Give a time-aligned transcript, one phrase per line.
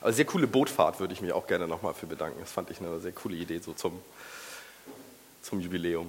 [0.00, 2.40] Aber sehr coole Bootfahrt würde ich mich auch gerne nochmal für bedanken.
[2.40, 4.00] Das fand ich eine sehr coole Idee so zum,
[5.42, 6.08] zum Jubiläum.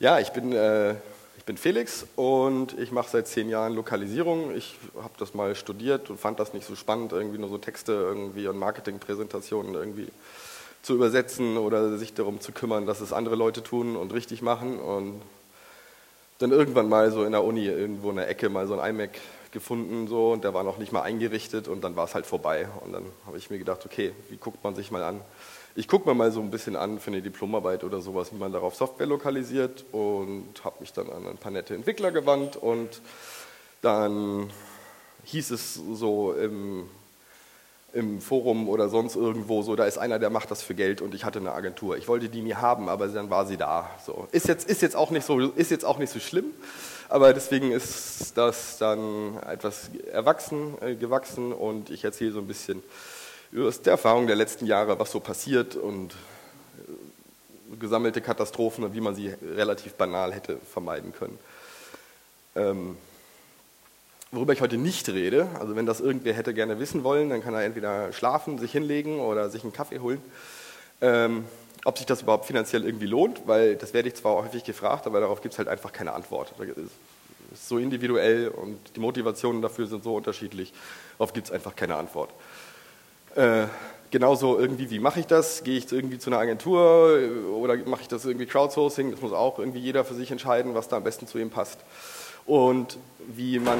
[0.00, 0.92] Ja, ich bin, äh,
[1.36, 4.56] ich bin Felix und ich mache seit zehn Jahren Lokalisierung.
[4.56, 7.92] Ich habe das mal studiert und fand das nicht so spannend, irgendwie nur so Texte
[7.92, 10.08] irgendwie und Marketingpräsentationen irgendwie
[10.82, 14.78] zu übersetzen oder sich darum zu kümmern, dass es andere Leute tun und richtig machen.
[14.78, 15.20] Und
[16.38, 19.18] dann irgendwann mal so in der Uni irgendwo in der Ecke mal so ein iMac
[19.52, 22.68] gefunden so und der war noch nicht mal eingerichtet und dann war es halt vorbei.
[22.84, 25.20] Und dann habe ich mir gedacht, okay, wie guckt man sich mal an?
[25.74, 28.52] Ich gucke mir mal so ein bisschen an für eine Diplomarbeit oder sowas, wie man
[28.52, 33.00] darauf Software lokalisiert und habe mich dann an ein paar nette Entwickler gewandt und
[33.80, 34.50] dann
[35.24, 36.88] hieß es so im
[37.92, 41.14] im Forum oder sonst irgendwo so, da ist einer, der macht das für Geld und
[41.14, 41.96] ich hatte eine Agentur.
[41.96, 43.90] Ich wollte die nie haben, aber dann war sie da.
[44.04, 44.28] So.
[44.30, 46.46] Ist, jetzt, ist, jetzt auch nicht so, ist jetzt auch nicht so schlimm,
[47.08, 52.82] aber deswegen ist das dann etwas erwachsen, äh, gewachsen und ich erzähle so ein bisschen
[53.50, 59.00] über die Erfahrung der letzten Jahre, was so passiert und äh, gesammelte Katastrophen und wie
[59.00, 61.38] man sie relativ banal hätte vermeiden können.
[62.56, 62.96] Ähm,
[64.30, 67.54] Worüber ich heute nicht rede, also wenn das irgendwer hätte gerne wissen wollen, dann kann
[67.54, 70.20] er entweder schlafen, sich hinlegen oder sich einen Kaffee holen.
[71.00, 71.46] Ähm,
[71.84, 75.20] ob sich das überhaupt finanziell irgendwie lohnt, weil das werde ich zwar häufig gefragt, aber
[75.20, 76.52] darauf gibt es halt einfach keine Antwort.
[76.58, 80.72] Das ist so individuell und die Motivationen dafür sind so unterschiedlich,
[81.18, 82.30] darauf gibt es einfach keine Antwort.
[83.34, 83.66] Äh,
[84.10, 85.64] genauso irgendwie, wie mache ich das?
[85.64, 87.18] Gehe ich irgendwie zu einer Agentur
[87.54, 89.10] oder mache ich das irgendwie Crowdsourcing?
[89.10, 91.78] Das muss auch irgendwie jeder für sich entscheiden, was da am besten zu ihm passt
[92.46, 93.78] und wie man,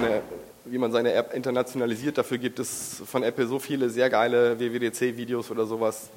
[0.65, 2.19] wie man seine App internationalisiert.
[2.19, 6.11] Dafür gibt es von Apple so viele sehr geile WWDC-Videos oder sowas.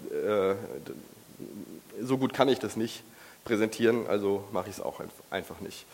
[2.02, 3.04] So gut kann ich das nicht
[3.44, 5.86] präsentieren, also mache ich es auch einfach nicht.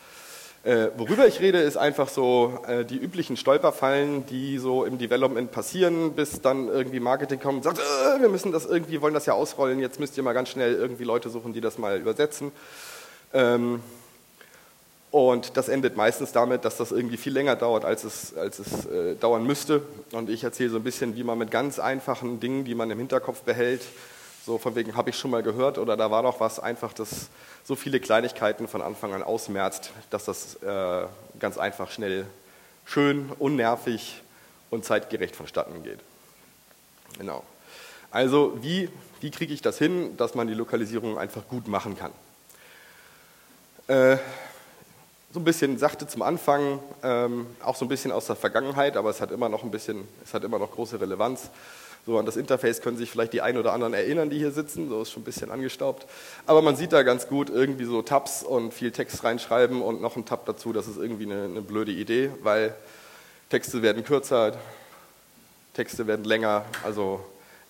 [0.64, 5.52] Äh, worüber ich rede, ist einfach so äh, die üblichen Stolperfallen, die so im Development
[5.52, 9.24] passieren, bis dann irgendwie Marketing kommt und sagt, äh, wir müssen das irgendwie, wollen das
[9.26, 12.50] ja ausrollen, jetzt müsst ihr mal ganz schnell irgendwie Leute suchen, die das mal übersetzen.
[13.32, 13.80] Ähm,
[15.10, 18.84] und das endet meistens damit, dass das irgendwie viel länger dauert, als es, als es
[18.86, 19.82] äh, dauern müsste.
[20.12, 22.98] Und ich erzähle so ein bisschen, wie man mit ganz einfachen Dingen, die man im
[22.98, 23.82] Hinterkopf behält,
[24.48, 27.28] so von wegen habe ich schon mal gehört oder da war doch was, einfach das
[27.64, 31.06] so viele Kleinigkeiten von Anfang an ausmerzt, dass das äh,
[31.38, 32.26] ganz einfach schnell
[32.86, 34.22] schön, unnervig
[34.70, 35.98] und zeitgerecht vonstatten geht.
[37.18, 37.44] Genau.
[38.10, 38.88] Also wie,
[39.20, 42.12] wie kriege ich das hin, dass man die Lokalisierung einfach gut machen kann?
[43.86, 44.16] Äh,
[45.30, 49.10] so ein bisschen sachte zum Anfang, ähm, auch so ein bisschen aus der Vergangenheit, aber
[49.10, 51.50] es hat immer noch ein bisschen, es hat immer noch große Relevanz.
[52.06, 54.88] So an das Interface können sich vielleicht die ein oder anderen erinnern, die hier sitzen,
[54.88, 56.06] so ist schon ein bisschen angestaubt.
[56.46, 60.16] Aber man sieht da ganz gut irgendwie so Tabs und viel Text reinschreiben und noch
[60.16, 62.74] ein Tab dazu, das ist irgendwie eine, eine blöde Idee, weil
[63.50, 64.56] Texte werden kürzer,
[65.74, 67.20] Texte werden länger, also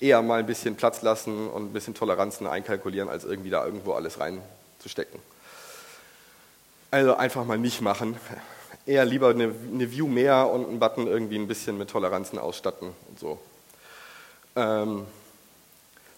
[0.01, 3.93] eher mal ein bisschen Platz lassen und ein bisschen Toleranzen einkalkulieren, als irgendwie da irgendwo
[3.93, 5.21] alles reinzustecken.
[6.91, 8.17] Also einfach mal nicht machen.
[8.87, 12.93] Eher lieber eine, eine, View mehr und einen Button irgendwie ein bisschen mit Toleranzen ausstatten
[13.09, 13.39] und so.
[14.59, 15.07] Ähm,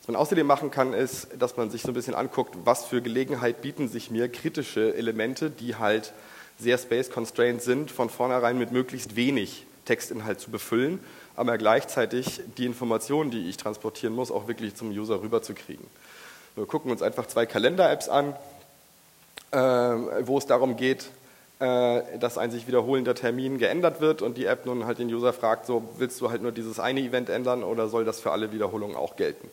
[0.00, 3.02] was man außerdem machen kann, ist, dass man sich so ein bisschen anguckt, was für
[3.02, 6.14] Gelegenheit bieten sich mir kritische Elemente, die halt
[6.58, 11.00] sehr space-constrained sind, von vornherein mit möglichst wenig Textinhalt zu befüllen,
[11.36, 15.86] aber gleichzeitig die Informationen, die ich transportieren muss, auch wirklich zum User rüberzukriegen.
[16.54, 18.34] Wir gucken uns einfach zwei Kalender-Apps an,
[19.50, 21.10] äh, wo es darum geht,
[21.60, 25.66] dass ein sich wiederholender Termin geändert wird und die App nun halt den User fragt,
[25.66, 28.96] so willst du halt nur dieses eine Event ändern oder soll das für alle Wiederholungen
[28.96, 29.50] auch gelten?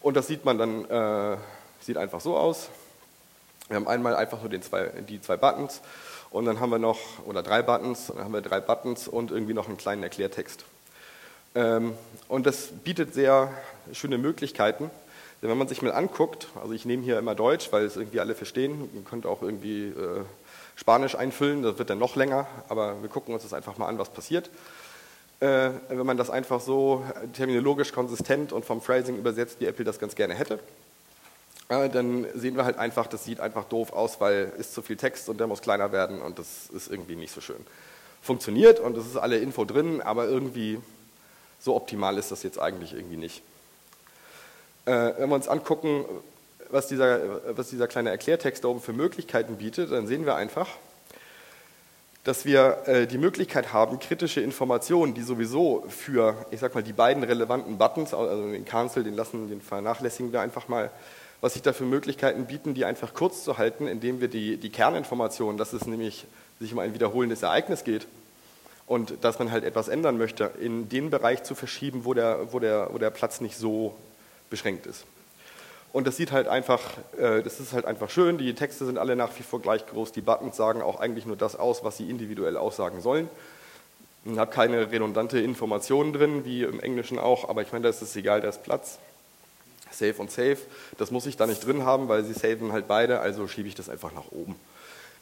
[0.00, 1.36] Und das sieht man dann, äh,
[1.80, 2.70] sieht einfach so aus.
[3.68, 5.82] Wir haben einmal einfach nur zwei, die zwei Buttons
[6.30, 9.54] und dann haben wir noch, oder drei Buttons, dann haben wir drei Buttons und irgendwie
[9.54, 10.64] noch einen kleinen Erklärtext.
[11.54, 11.94] Ähm,
[12.28, 13.52] und das bietet sehr
[13.92, 14.90] schöne Möglichkeiten,
[15.46, 18.18] denn wenn man sich mal anguckt, also ich nehme hier immer Deutsch, weil es irgendwie
[18.18, 20.24] alle verstehen, man könnte auch irgendwie äh,
[20.74, 23.96] Spanisch einfüllen, das wird dann noch länger, aber wir gucken uns das einfach mal an,
[23.96, 24.50] was passiert.
[25.38, 30.00] Äh, wenn man das einfach so terminologisch konsistent und vom Phrasing übersetzt, wie Apple das
[30.00, 30.58] ganz gerne hätte,
[31.68, 34.96] äh, dann sehen wir halt einfach, das sieht einfach doof aus, weil ist zu viel
[34.96, 37.64] Text und der muss kleiner werden und das ist irgendwie nicht so schön.
[38.20, 40.80] Funktioniert und es ist alle Info drin, aber irgendwie
[41.60, 43.44] so optimal ist das jetzt eigentlich irgendwie nicht.
[44.86, 46.04] Äh, wenn wir uns angucken,
[46.70, 47.20] was dieser,
[47.56, 50.68] was dieser kleine Erklärtext da oben für Möglichkeiten bietet, dann sehen wir einfach,
[52.22, 56.92] dass wir äh, die Möglichkeit haben, kritische Informationen, die sowieso für, ich sag mal, die
[56.92, 60.90] beiden relevanten Buttons, also den Cancel, den lassen, den vernachlässigen wir einfach mal,
[61.40, 64.70] was sich da für Möglichkeiten bieten, die einfach kurz zu halten, indem wir die, die
[64.70, 66.26] Kerninformationen, dass es nämlich
[66.60, 68.06] sich um ein wiederholendes Ereignis geht
[68.86, 72.60] und dass man halt etwas ändern möchte, in den Bereich zu verschieben, wo der, wo
[72.60, 73.94] der, wo der Platz nicht so
[74.50, 75.04] beschränkt ist.
[75.92, 76.82] Und das sieht halt einfach,
[77.18, 78.38] äh, das ist halt einfach schön.
[78.38, 80.12] Die Texte sind alle nach wie vor gleich groß.
[80.12, 83.30] Die Buttons sagen auch eigentlich nur das aus, was sie individuell aussagen sollen.
[84.24, 88.16] Ich habe keine redundante Informationen drin, wie im Englischen auch, aber ich meine, das ist
[88.16, 88.98] egal, da ist Platz.
[89.90, 90.58] Save und Save,
[90.98, 93.74] das muss ich da nicht drin haben, weil sie saven halt beide, also schiebe ich
[93.74, 94.56] das einfach nach oben.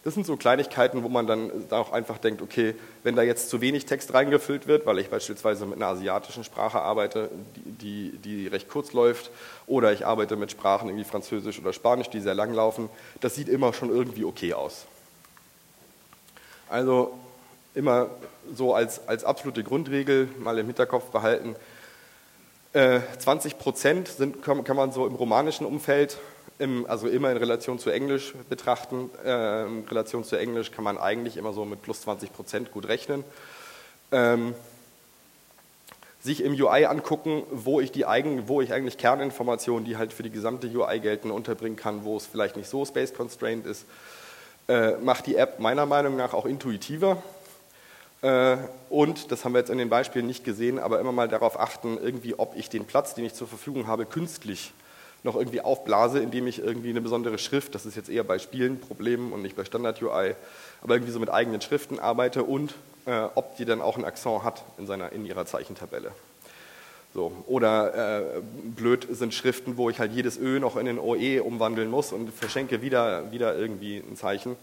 [0.05, 2.75] Das sind so Kleinigkeiten, wo man dann auch einfach denkt, okay,
[3.05, 6.83] wenn da jetzt zu wenig Text reingefüllt wird, weil ich beispielsweise mit einer asiatischen Sprache
[6.83, 9.31] arbeite, die, die, recht kurz läuft,
[9.67, 12.91] oder ich arbeite mit Sprachen wie Französisch oder Spanisch, die sehr lang laufen,
[13.23, 14.85] das sieht immer schon irgendwie okay aus.
[16.69, 17.19] Also
[17.75, 18.11] immer
[18.55, 21.57] so als, als absolute Grundregel mal im Hinterkopf behalten,
[22.75, 26.19] 20 äh, Prozent sind, kann man so im romanischen Umfeld
[26.65, 29.11] im, also immer in Relation zu Englisch betrachten.
[29.25, 32.89] Äh, in Relation zu Englisch kann man eigentlich immer so mit plus 20 Prozent gut
[32.89, 33.23] rechnen.
[34.11, 34.55] Ähm,
[36.21, 40.23] sich im UI angucken, wo ich, die eigen, wo ich eigentlich Kerninformationen, die halt für
[40.23, 43.85] die gesamte UI gelten, unterbringen kann, wo es vielleicht nicht so space constrained ist,
[44.67, 47.23] äh, macht die App meiner Meinung nach auch intuitiver.
[48.23, 48.57] Äh,
[48.89, 51.99] und, das haben wir jetzt in den Beispielen nicht gesehen, aber immer mal darauf achten,
[52.03, 54.73] irgendwie, ob ich den Platz, den ich zur Verfügung habe, künstlich
[55.25, 58.79] noch irgendwie aufblase, indem ich irgendwie eine besondere Schrift, das ist jetzt eher bei Spielen
[58.79, 60.35] Problemen und nicht bei Standard-UI,
[60.83, 62.75] aber irgendwie so mit eigenen Schriften arbeite und
[63.07, 66.13] äh, ob die dann auch ein Akzent hat in, seiner, in ihrer Zeichentabelle.
[67.15, 67.33] So.
[67.47, 68.43] Oder äh,
[68.77, 72.33] blöd sind Schriften, wo ich halt jedes Ö noch in ein OE umwandeln muss und
[72.35, 74.57] verschenke wieder, wieder irgendwie ein Zeichen,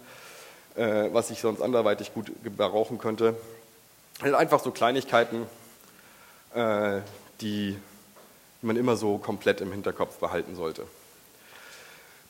[0.76, 3.36] äh, was ich sonst anderweitig gut gebrauchen könnte.
[4.22, 5.48] Also einfach so Kleinigkeiten,
[6.54, 7.00] äh,
[7.40, 7.78] die
[8.62, 10.84] die man immer so komplett im Hinterkopf behalten sollte.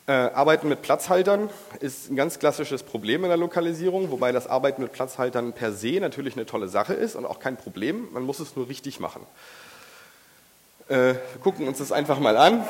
[0.06, 1.48] Äh, Arbeiten mit Platzhaltern
[1.78, 6.00] ist ein ganz klassisches Problem in der Lokalisierung, wobei das Arbeiten mit Platzhaltern per se
[6.00, 8.08] natürlich eine tolle Sache ist und auch kein Problem.
[8.12, 9.24] Man muss es nur richtig machen.
[10.88, 12.66] Äh, wir gucken uns das einfach mal an.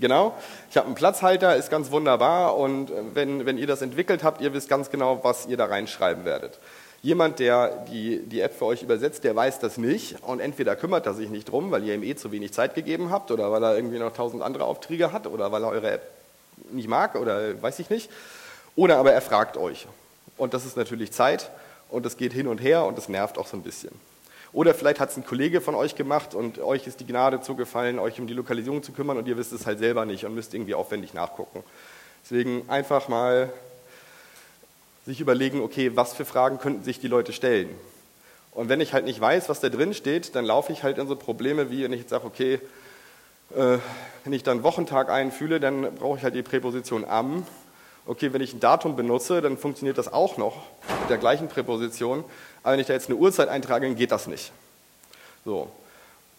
[0.00, 0.34] Genau,
[0.70, 4.40] ich habe einen Platzhalter, ist ganz wunderbar und äh, wenn, wenn ihr das entwickelt habt,
[4.40, 6.58] ihr wisst ganz genau, was ihr da reinschreiben werdet.
[7.02, 11.04] Jemand, der die, die App für euch übersetzt, der weiß das nicht und entweder kümmert
[11.04, 13.62] er sich nicht drum, weil ihr ihm eh zu wenig Zeit gegeben habt oder weil
[13.64, 16.02] er irgendwie noch tausend andere Aufträge hat oder weil er eure App
[16.70, 18.08] nicht mag oder weiß ich nicht.
[18.76, 19.86] Oder aber er fragt euch.
[20.36, 21.50] Und das ist natürlich Zeit
[21.90, 23.90] und das geht hin und her und das nervt auch so ein bisschen.
[24.52, 27.98] Oder vielleicht hat es ein Kollege von euch gemacht und euch ist die Gnade zugefallen,
[27.98, 30.54] euch um die Lokalisierung zu kümmern und ihr wisst es halt selber nicht und müsst
[30.54, 31.64] irgendwie aufwendig nachgucken.
[32.22, 33.50] Deswegen einfach mal
[35.06, 37.68] sich überlegen, okay, was für Fragen könnten sich die Leute stellen?
[38.52, 41.08] Und wenn ich halt nicht weiß, was da drin steht, dann laufe ich halt in
[41.08, 42.60] so Probleme wie, wenn ich jetzt sage, okay,
[43.56, 43.78] äh,
[44.24, 47.46] wenn ich dann Wochentag einfühle, dann brauche ich halt die Präposition am.
[48.04, 50.56] Okay, wenn ich ein Datum benutze, dann funktioniert das auch noch
[51.00, 52.24] mit der gleichen Präposition.
[52.62, 54.52] Aber wenn ich da jetzt eine Uhrzeit eintrage, dann geht das nicht.
[55.44, 55.70] So.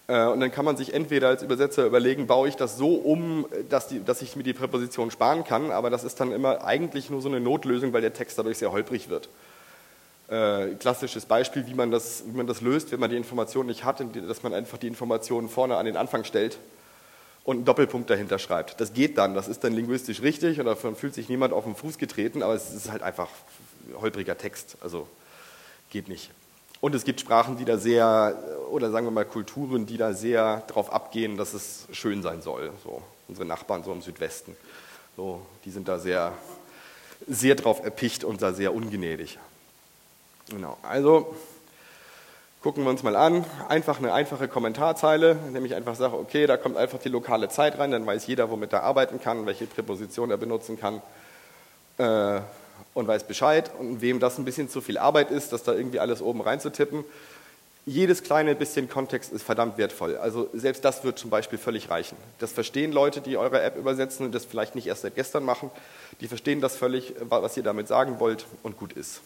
[0.07, 3.45] Äh, und dann kann man sich entweder als Übersetzer überlegen, baue ich das so um,
[3.69, 7.09] dass, die, dass, ich mir die Präposition sparen kann, aber das ist dann immer eigentlich
[7.09, 9.29] nur so eine Notlösung, weil der Text dadurch sehr holprig wird.
[10.29, 13.83] Äh, klassisches Beispiel, wie man, das, wie man das löst, wenn man die Information nicht
[13.83, 16.57] hat, dass man einfach die Informationen vorne an den Anfang stellt
[17.43, 18.79] und einen Doppelpunkt dahinter schreibt.
[18.79, 21.75] Das geht dann, das ist dann linguistisch richtig und davon fühlt sich niemand auf den
[21.75, 23.29] Fuß getreten, aber es ist halt einfach
[24.01, 25.07] holpriger Text, also
[25.89, 26.31] geht nicht.
[26.83, 28.37] Und es gibt Sprachen, die da sehr,
[28.69, 32.73] oder sagen wir mal Kulturen, die da sehr darauf abgehen, dass es schön sein soll.
[32.83, 34.53] So, unsere Nachbarn so im Südwesten,
[35.15, 36.33] so, die sind da sehr,
[37.25, 39.39] sehr drauf erpicht und da sehr ungnädig.
[40.49, 41.33] Genau, also
[42.61, 43.45] gucken wir uns mal an.
[43.69, 47.79] Einfach eine einfache Kommentarzeile, indem ich einfach sage, okay, da kommt einfach die lokale Zeit
[47.79, 51.01] rein, dann weiß jeder, womit er arbeiten kann, welche Präposition er benutzen kann.
[51.97, 52.41] Äh,
[52.93, 53.71] und weiß Bescheid.
[53.77, 57.03] Und wem das ein bisschen zu viel Arbeit ist, das da irgendwie alles oben reinzutippen,
[57.85, 60.15] jedes kleine bisschen Kontext ist verdammt wertvoll.
[60.17, 62.15] Also selbst das wird zum Beispiel völlig reichen.
[62.39, 65.69] Das verstehen Leute, die eure App übersetzen und das vielleicht nicht erst seit gestern machen.
[66.21, 69.19] Die verstehen das völlig, was ihr damit sagen wollt und gut ist.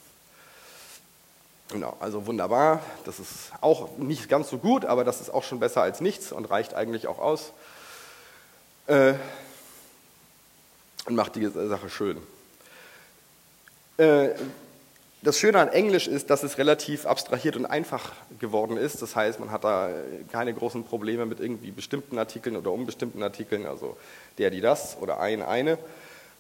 [1.70, 2.82] Genau, also wunderbar.
[3.06, 6.32] Das ist auch nicht ganz so gut, aber das ist auch schon besser als nichts
[6.32, 7.52] und reicht eigentlich auch aus.
[8.88, 9.14] Äh,
[11.06, 12.18] und macht die Sache schön.
[13.98, 14.30] Äh,
[15.24, 19.02] das Schöne an Englisch ist, dass es relativ abstrahiert und einfach geworden ist.
[19.02, 19.90] Das heißt, man hat da
[20.32, 23.98] keine großen Probleme mit irgendwie bestimmten Artikeln oder unbestimmten Artikeln, also
[24.38, 25.80] der, die, das oder ein, eine.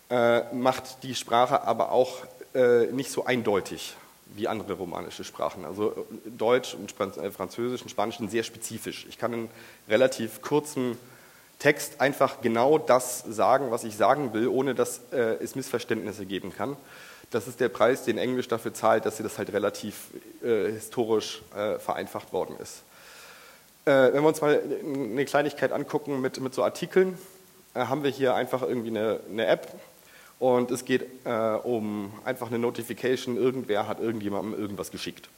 [0.09, 2.19] Äh, macht die Sprache aber auch
[2.53, 3.95] äh, nicht so eindeutig
[4.35, 5.65] wie andere romanische Sprachen.
[5.65, 6.05] Also
[6.37, 9.07] Deutsch und Französisch und Spanisch sind sehr spezifisch.
[9.09, 9.49] Ich kann in
[9.89, 10.97] relativ kurzen
[11.59, 16.75] Text einfach genau das sagen, was ich sagen will, ohne dass es Missverständnisse geben kann.
[17.31, 20.07] Das ist der Preis, den Englisch dafür zahlt, dass sie das halt relativ
[20.41, 22.83] äh, historisch äh, vereinfacht worden ist.
[23.85, 27.17] Äh, wenn wir uns mal eine Kleinigkeit angucken mit, mit so Artikeln,
[27.73, 29.67] äh, haben wir hier einfach irgendwie eine, eine App
[30.39, 35.29] und es geht äh, um einfach eine Notification, irgendwer hat irgendjemandem irgendwas geschickt.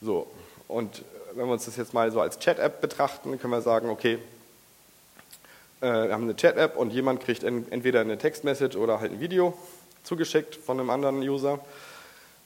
[0.00, 0.30] So,
[0.68, 1.02] und
[1.34, 4.18] wenn wir uns das jetzt mal so als Chat-App betrachten, können wir sagen, okay,
[5.80, 9.56] äh, wir haben eine Chat-App und jemand kriegt entweder eine Textmessage oder halt ein Video
[10.04, 11.58] zugeschickt von einem anderen User.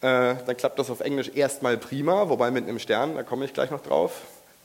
[0.00, 3.52] Äh, dann klappt das auf Englisch erstmal prima, wobei mit einem Stern, da komme ich
[3.52, 4.22] gleich noch drauf.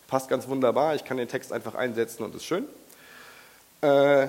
[0.07, 2.65] Passt ganz wunderbar, ich kann den Text einfach einsetzen und ist schön.
[3.81, 4.27] Äh,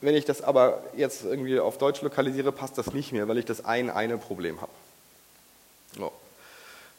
[0.00, 3.44] wenn ich das aber jetzt irgendwie auf Deutsch lokalisiere, passt das nicht mehr, weil ich
[3.44, 4.72] das ein eine Problem habe.
[5.94, 6.12] So.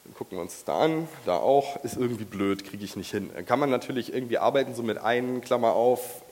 [0.04, 3.30] Dann gucken wir uns da an, da auch, ist irgendwie blöd, kriege ich nicht hin.
[3.44, 6.22] Kann man natürlich irgendwie arbeiten, so mit ein, Klammer auf,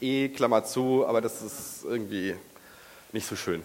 [0.00, 2.34] E, Klammer zu, aber das ist irgendwie
[3.12, 3.62] nicht so schön.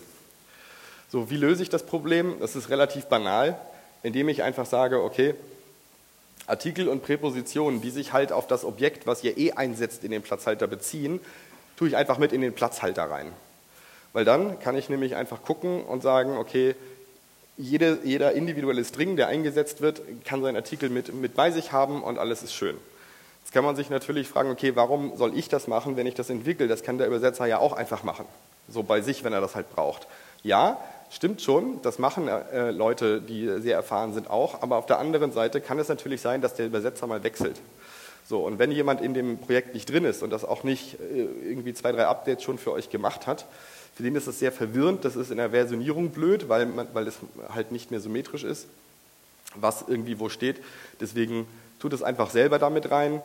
[1.10, 2.36] So, wie löse ich das Problem?
[2.40, 3.58] Das ist relativ banal,
[4.04, 5.36] indem ich einfach sage, okay,
[6.48, 10.22] Artikel und Präpositionen, die sich halt auf das Objekt, was ihr eh einsetzt, in den
[10.22, 11.20] Platzhalter beziehen,
[11.78, 13.32] tue ich einfach mit in den Platzhalter rein.
[14.14, 16.76] Weil dann kann ich nämlich einfach gucken und sagen, okay,
[17.58, 22.04] jede, jeder individuelle String, der eingesetzt wird, kann seinen Artikel mit, mit bei sich haben
[22.04, 22.78] und alles ist schön.
[23.44, 26.30] Jetzt kann man sich natürlich fragen, okay, warum soll ich das machen, wenn ich das
[26.30, 26.68] entwickle?
[26.68, 28.26] Das kann der Übersetzer ja auch einfach machen,
[28.68, 30.08] so bei sich, wenn er das halt braucht.
[30.44, 30.78] Ja,
[31.10, 35.32] stimmt schon, das machen äh, Leute, die sehr erfahren sind auch, aber auf der anderen
[35.32, 37.60] Seite kann es natürlich sein, dass der Übersetzer mal wechselt.
[38.28, 41.28] So, und wenn jemand in dem Projekt nicht drin ist und das auch nicht äh,
[41.50, 43.46] irgendwie zwei, drei Updates schon für euch gemacht hat,
[43.96, 47.08] für den ist das sehr verwirrend, das ist in der Versionierung blöd, weil, man, weil
[47.08, 47.16] es
[47.50, 48.68] halt nicht mehr symmetrisch ist,
[49.56, 50.58] was irgendwie wo steht.
[51.00, 51.48] Deswegen
[51.80, 53.24] tut es einfach selber damit rein.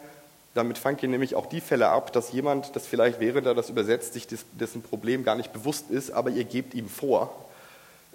[0.54, 3.70] Damit fangt ihr nämlich auch die Fälle ab, dass jemand, das vielleicht während er das
[3.70, 7.34] übersetzt, sich des, dessen Problem gar nicht bewusst ist, aber ihr gebt ihm vor.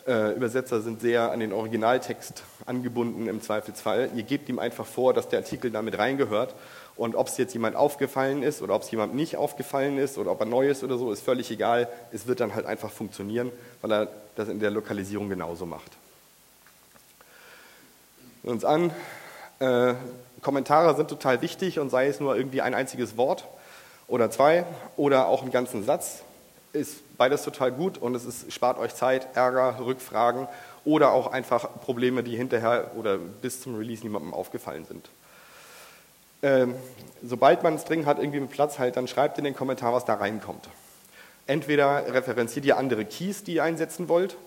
[0.08, 4.10] Äh, Übersetzer sind sehr an den Originaltext angebunden im Zweifelsfall.
[4.16, 6.56] Ihr gebt ihm einfach vor, dass der Artikel damit reingehört.
[6.96, 10.32] Und ob es jetzt jemand aufgefallen ist oder ob es jemand nicht aufgefallen ist oder
[10.32, 11.90] ob er neu ist oder so, ist völlig egal.
[12.14, 15.92] Es wird dann halt einfach funktionieren, weil er das in der Lokalisierung genauso macht.
[18.44, 18.92] Uns an,
[19.60, 19.94] äh,
[20.42, 23.46] Kommentare sind total wichtig und sei es nur irgendwie ein einziges Wort
[24.08, 26.24] oder zwei oder auch einen ganzen Satz,
[26.78, 30.48] ist beides total gut und es ist, spart euch Zeit, Ärger, Rückfragen
[30.86, 35.10] oder auch einfach Probleme, die hinterher oder bis zum Release niemandem aufgefallen sind.
[36.44, 36.76] Ähm,
[37.24, 40.06] sobald man einen String hat, irgendwie mit Platz halt, dann schreibt in den Kommentar, was
[40.06, 40.70] da reinkommt.
[41.48, 44.38] Entweder referenziert ihr andere Keys, die ihr einsetzen wollt.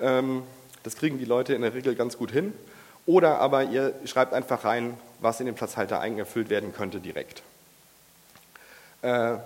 [0.00, 0.44] Ähm,
[0.82, 2.54] das kriegen die Leute in der Regel ganz gut hin.
[3.04, 7.42] Oder aber ihr schreibt einfach rein, was in den Platzhalter eingefüllt werden könnte direkt.
[9.02, 9.36] Äh,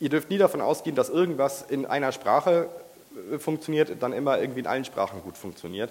[0.00, 2.68] ihr dürft nie davon ausgehen, dass irgendwas in einer Sprache
[3.32, 5.90] äh, funktioniert, dann immer irgendwie in allen Sprachen gut funktioniert.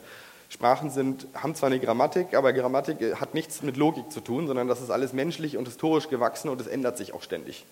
[0.49, 4.47] Sprachen sind, haben zwar eine Grammatik, aber Grammatik äh, hat nichts mit Logik zu tun,
[4.47, 7.65] sondern das ist alles menschlich und historisch gewachsen und es ändert sich auch ständig.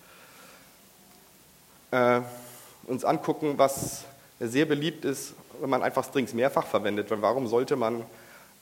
[1.91, 2.21] Äh,
[2.85, 4.05] uns angucken, was
[4.39, 7.09] sehr beliebt ist, wenn man einfach Strings mehrfach verwendet.
[7.09, 8.05] Weil warum sollte man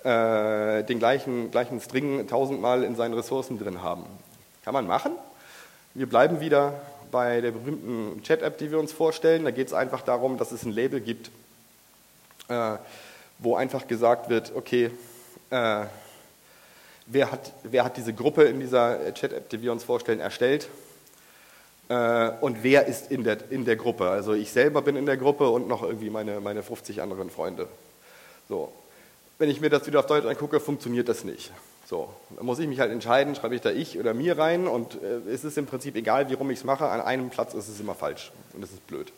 [0.06, 4.06] äh, den gleichen, gleichen String tausendmal in seinen Ressourcen drin haben.
[4.64, 5.14] Kann man machen.
[5.96, 6.80] Wir bleiben wieder
[7.12, 9.46] bei der berühmten Chat-App, die wir uns vorstellen.
[9.46, 11.30] Da geht es einfach darum, dass es ein Label gibt,
[12.48, 12.78] äh,
[13.40, 14.92] wo einfach gesagt wird, okay,
[15.50, 15.86] äh,
[17.06, 20.68] wer, hat, wer hat diese Gruppe in dieser Chat-App, die wir uns vorstellen, erstellt
[21.90, 24.10] äh, und wer ist in der, in der Gruppe.
[24.10, 27.68] Also ich selber bin in der Gruppe und noch irgendwie meine, meine 50 anderen Freunde.
[28.50, 28.72] So,
[29.38, 31.52] wenn ich mir das wieder auf Deutsch angucke, funktioniert das nicht.
[31.86, 34.96] So, dann muss ich mich halt entscheiden, schreibe ich da ich oder mir rein und
[35.04, 37.68] äh, es ist im Prinzip egal, wie rum ich es mache, an einem Platz ist
[37.68, 39.14] es immer falsch und das ist blöd.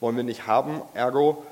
[0.00, 1.44] Wollen wir nicht haben, ergo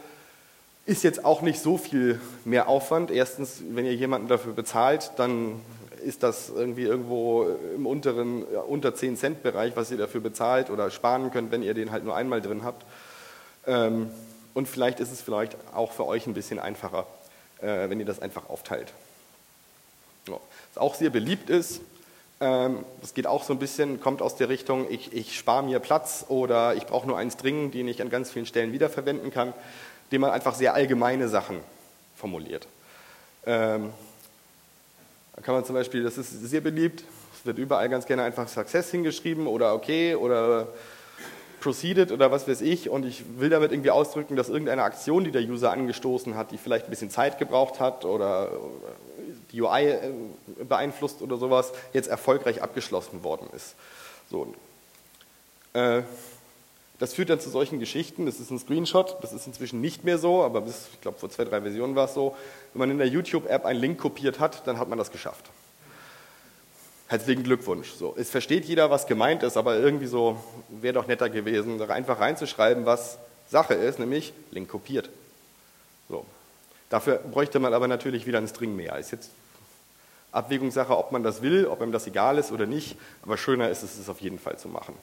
[0.85, 3.13] ist jetzt auch nicht so viel mehr Aufwand.
[3.13, 5.61] Erstens, wenn ihr jemanden dafür bezahlt, dann
[6.05, 10.71] ist das irgendwie irgendwo im unteren, ja, unter 10 Cent Bereich, was ihr dafür bezahlt
[10.71, 12.85] oder sparen könnt, wenn ihr den halt nur einmal drin habt.
[13.65, 14.11] Ähm,
[14.55, 17.07] und vielleicht ist es vielleicht auch für euch ein bisschen einfacher
[17.63, 18.93] äh, wenn ihr das einfach aufteilt.
[20.75, 21.81] Was auch sehr beliebt ist,
[22.41, 25.79] ähm, das geht auch so ein bisschen, kommt aus der Richtung, ich, ich spare mir
[25.79, 29.55] Platz oder ich brauche nur einen String, den ich an ganz vielen Stellen wiederverwenden kann,
[30.07, 31.61] indem man einfach sehr allgemeine Sachen
[32.17, 32.67] formuliert.
[33.47, 33.91] Ähm,
[35.37, 37.05] da kann man zum Beispiel, das ist sehr beliebt,
[37.39, 40.69] es wird überall ganz gerne einfach Success hingeschrieben oder okay oder
[41.61, 45.31] proceeded oder was weiß ich und ich will damit irgendwie ausdrücken, dass irgendeine Aktion, die
[45.31, 48.51] der User angestoßen hat, die vielleicht ein bisschen Zeit gebraucht hat oder
[49.53, 50.11] die UI äh,
[50.65, 53.75] beeinflusst oder sowas, jetzt erfolgreich abgeschlossen worden ist.
[54.31, 54.55] So.
[55.75, 56.03] Äh,
[56.99, 58.27] Das führt dann zu solchen Geschichten.
[58.27, 61.29] Das ist ein Screenshot, das ist inzwischen nicht mehr so, aber bis, ich glaube, vor
[61.31, 62.37] zwei, drei Versionen war es so.
[62.73, 65.51] Wenn man in der YouTube-App einen Link kopiert hat, dann hat man das geschafft.
[67.09, 67.91] Herzlichen Glückwunsch.
[67.91, 71.87] So, es versteht jeder, was gemeint ist, aber irgendwie so wäre doch netter gewesen, da
[71.89, 73.19] einfach reinzuschreiben, was
[73.51, 75.11] Sache ist, nämlich Link kopiert.
[76.09, 76.25] So.
[76.89, 78.97] Dafür bräuchte man aber natürlich wieder einen String mehr.
[78.99, 79.31] Ist jetzt
[80.33, 83.83] Abwägungssache, ob man das will, ob einem das egal ist oder nicht, aber schöner ist
[83.83, 84.95] es, es auf jeden Fall zu machen.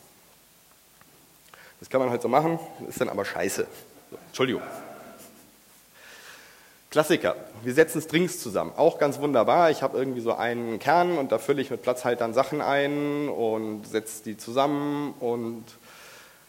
[1.79, 2.59] Das kann man halt so machen,
[2.89, 3.65] ist dann aber scheiße.
[4.11, 4.63] So, Entschuldigung.
[6.89, 7.35] Klassiker.
[7.63, 8.73] Wir setzen Strings zusammen.
[8.75, 9.69] Auch ganz wunderbar.
[9.69, 13.85] Ich habe irgendwie so einen Kern und da fülle ich mit Platzhaltern Sachen ein und
[13.85, 15.63] setze die zusammen und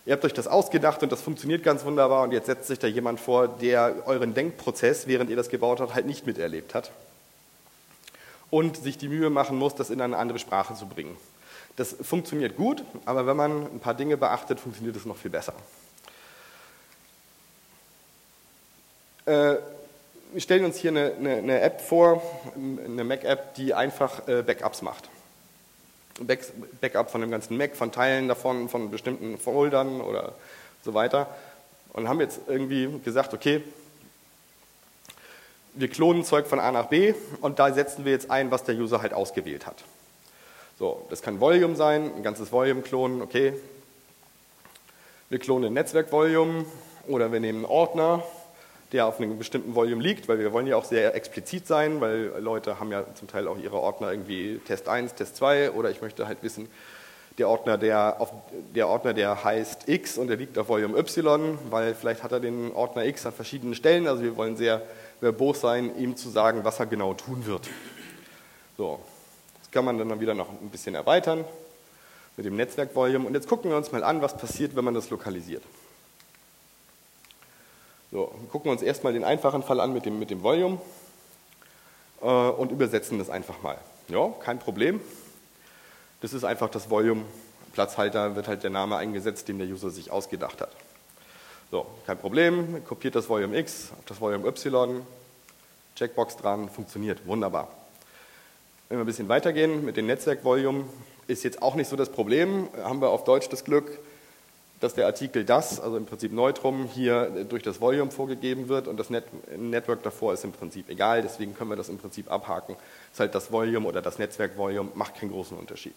[0.07, 2.87] ihr habt euch das ausgedacht und das funktioniert ganz wunderbar und jetzt setzt sich da
[2.87, 6.91] jemand vor, der euren Denkprozess, während ihr das gebaut habt, halt nicht miterlebt hat
[8.51, 11.17] und sich die Mühe machen muss, das in eine andere Sprache zu bringen.
[11.77, 15.55] Das funktioniert gut, aber wenn man ein paar Dinge beachtet, funktioniert es noch viel besser.
[19.27, 19.57] Äh,
[20.33, 22.23] wir stellen uns hier eine, eine, eine App vor,
[22.55, 25.09] eine Mac-App, die einfach äh, Backups macht.
[26.21, 26.45] Back,
[26.81, 30.35] Backup von dem ganzen Mac, von Teilen davon, von bestimmten Foldern oder
[30.85, 31.29] so weiter.
[31.93, 33.63] Und haben jetzt irgendwie gesagt, okay,
[35.75, 38.75] wir klonen Zeug von A nach B und da setzen wir jetzt ein, was der
[38.75, 39.85] User halt ausgewählt hat.
[40.79, 43.55] So, das kann Volume sein, ein ganzes Volume klonen, okay.
[45.29, 46.65] Wir klonen ein Netzwerk-Volume
[47.07, 48.23] oder wir nehmen einen Ordner
[48.93, 52.33] der auf einem bestimmten Volume liegt, weil wir wollen ja auch sehr explizit sein, weil
[52.41, 56.03] Leute haben ja zum Teil auch ihre Ordner irgendwie Test 1, Test 2 oder ich
[56.03, 56.69] möchte halt wissen,
[57.39, 58.33] der Ordner, der, auf,
[58.75, 62.41] der Ordner, der heißt X und der liegt auf Volume Y, weil vielleicht hat er
[62.41, 64.83] den Ordner X an verschiedenen Stellen, also wir wollen sehr
[65.21, 67.69] verbos sein, ihm zu sagen, was er genau tun wird.
[68.77, 68.99] So,
[69.59, 71.45] das kann man dann wieder noch ein bisschen erweitern
[72.37, 75.11] mit dem Netzwerk-Volume und jetzt gucken wir uns mal an, was passiert, wenn man das
[75.11, 75.63] lokalisiert.
[78.11, 80.81] So, gucken wir uns erstmal den einfachen Fall an mit dem, mit dem Volume
[82.23, 83.79] äh, und übersetzen das einfach mal.
[84.09, 85.01] Ja, kein Problem.
[86.21, 87.23] Das ist einfach das Volume.
[87.73, 90.71] Platzhalter wird halt der Name eingesetzt, den der User sich ausgedacht hat.
[91.71, 92.85] So, kein Problem.
[92.85, 95.03] Kopiert das Volume X auf das Volume Y.
[95.95, 97.25] Checkbox dran, funktioniert.
[97.27, 97.69] Wunderbar.
[98.89, 100.87] Wenn wir ein bisschen weitergehen mit dem Netzwerk-Volume,
[101.29, 102.69] ist jetzt auch nicht so das Problem.
[102.83, 104.01] Haben wir auf Deutsch das Glück,
[104.81, 108.97] dass der Artikel das, also im Prinzip Neutrum, hier durch das Volume vorgegeben wird und
[108.97, 112.75] das Net Network davor ist im Prinzip egal, deswegen können wir das im Prinzip abhaken.
[112.75, 115.95] Das ist halt das Volume oder das Netzwerk-Volume, macht keinen großen Unterschied.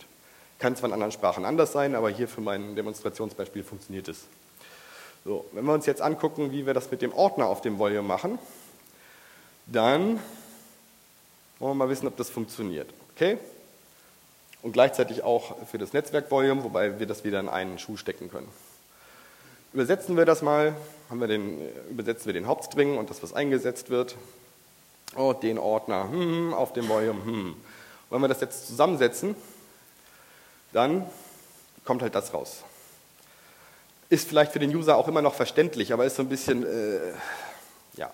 [0.60, 4.26] Kann zwar in anderen Sprachen anders sein, aber hier für mein Demonstrationsbeispiel funktioniert es.
[5.26, 8.02] So, wenn wir uns jetzt angucken, wie wir das mit dem Ordner auf dem Volume
[8.02, 8.40] machen,
[9.66, 10.20] dann
[11.60, 12.90] wollen wir mal wissen, ob das funktioniert.
[13.16, 13.38] Okay?
[14.62, 18.50] Und gleichzeitig auch für das Netzwerk-Volume, wobei wir das wieder in einen Schuh stecken können.
[19.74, 20.76] Übersetzen wir das mal,
[21.10, 21.60] haben wir den,
[21.90, 24.16] übersetzen wir den Hauptstring und das, was eingesetzt wird.
[25.16, 27.24] Oh, den Ordner hm, auf dem Volume.
[27.24, 27.56] Hm.
[28.10, 29.36] Wenn wir das jetzt zusammensetzen,
[30.74, 31.06] dann
[31.86, 32.64] kommt halt das raus.
[34.14, 37.14] Ist vielleicht für den User auch immer noch verständlich, aber ist so ein bisschen, äh,
[37.98, 38.14] ja,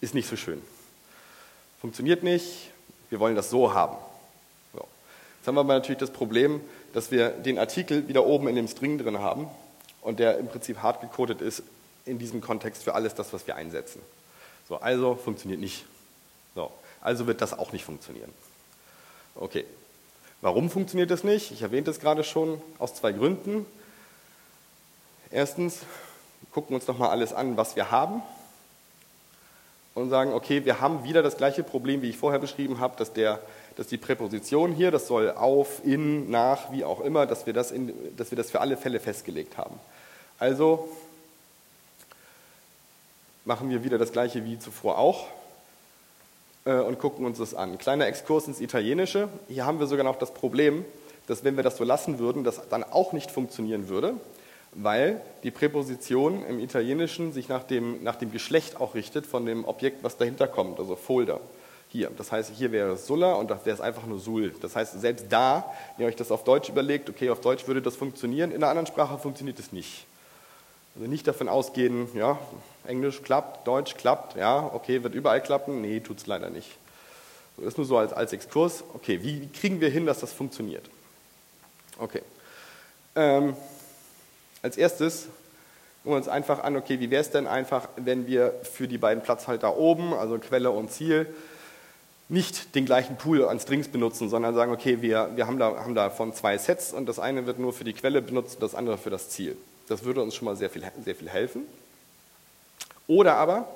[0.00, 0.60] ist nicht so schön.
[1.80, 2.72] Funktioniert nicht,
[3.08, 3.96] wir wollen das so haben.
[4.72, 4.80] So.
[5.38, 6.60] Jetzt haben wir aber natürlich das Problem,
[6.92, 9.46] dass wir den Artikel wieder oben in dem String drin haben
[10.00, 11.62] und der im Prinzip hart gecodet ist
[12.04, 14.02] in diesem Kontext für alles das, was wir einsetzen.
[14.68, 15.84] So, also funktioniert nicht.
[16.56, 18.32] So, also wird das auch nicht funktionieren.
[19.36, 19.66] Okay.
[20.40, 21.52] Warum funktioniert das nicht?
[21.52, 23.66] Ich erwähnte es gerade schon, aus zwei Gründen.
[25.34, 25.80] Erstens,
[26.52, 28.22] gucken wir uns nochmal alles an, was wir haben
[29.96, 33.12] und sagen, okay, wir haben wieder das gleiche Problem, wie ich vorher beschrieben habe, dass,
[33.12, 33.40] der,
[33.74, 37.72] dass die Präposition hier, das soll auf, in, nach, wie auch immer, dass wir das,
[37.72, 39.74] in, dass wir das für alle Fälle festgelegt haben.
[40.38, 40.88] Also
[43.44, 45.26] machen wir wieder das gleiche wie zuvor auch
[46.64, 47.76] äh, und gucken uns das an.
[47.78, 49.28] Kleiner Exkurs ins Italienische.
[49.48, 50.84] Hier haben wir sogar noch das Problem,
[51.26, 54.14] dass wenn wir das so lassen würden, das dann auch nicht funktionieren würde,
[54.74, 59.64] weil die Präposition im Italienischen sich nach dem, nach dem Geschlecht auch richtet von dem
[59.64, 61.40] Objekt, was dahinter kommt, also Folder.
[61.90, 62.10] Hier.
[62.16, 64.52] Das heißt, hier wäre es Sulla und da wäre es einfach nur Sul.
[64.60, 67.82] Das heißt, selbst da, wenn ihr euch das auf Deutsch überlegt, okay, auf Deutsch würde
[67.82, 70.04] das funktionieren, in einer anderen Sprache funktioniert es nicht.
[70.96, 72.38] Also nicht davon ausgehen, ja,
[72.84, 76.70] Englisch klappt, Deutsch klappt, ja, okay, wird überall klappen, nee, tut es leider nicht.
[77.56, 78.82] Das ist nur so als, als Exkurs.
[78.94, 80.90] Okay, wie, kriegen wir hin, dass das funktioniert?
[81.98, 82.22] Okay.
[83.14, 83.54] Ähm,
[84.64, 85.28] als erstes
[86.04, 88.98] gucken wir uns einfach an, okay, wie wäre es denn einfach, wenn wir für die
[88.98, 91.26] beiden Platzhalter oben, also Quelle und Ziel,
[92.28, 95.94] nicht den gleichen Pool an Strings benutzen, sondern sagen, okay, wir, wir haben, da, haben
[95.94, 98.98] davon zwei Sets und das eine wird nur für die Quelle benutzt und das andere
[98.98, 99.56] für das Ziel.
[99.88, 101.62] Das würde uns schon mal sehr viel, sehr viel helfen.
[103.06, 103.66] Oder aber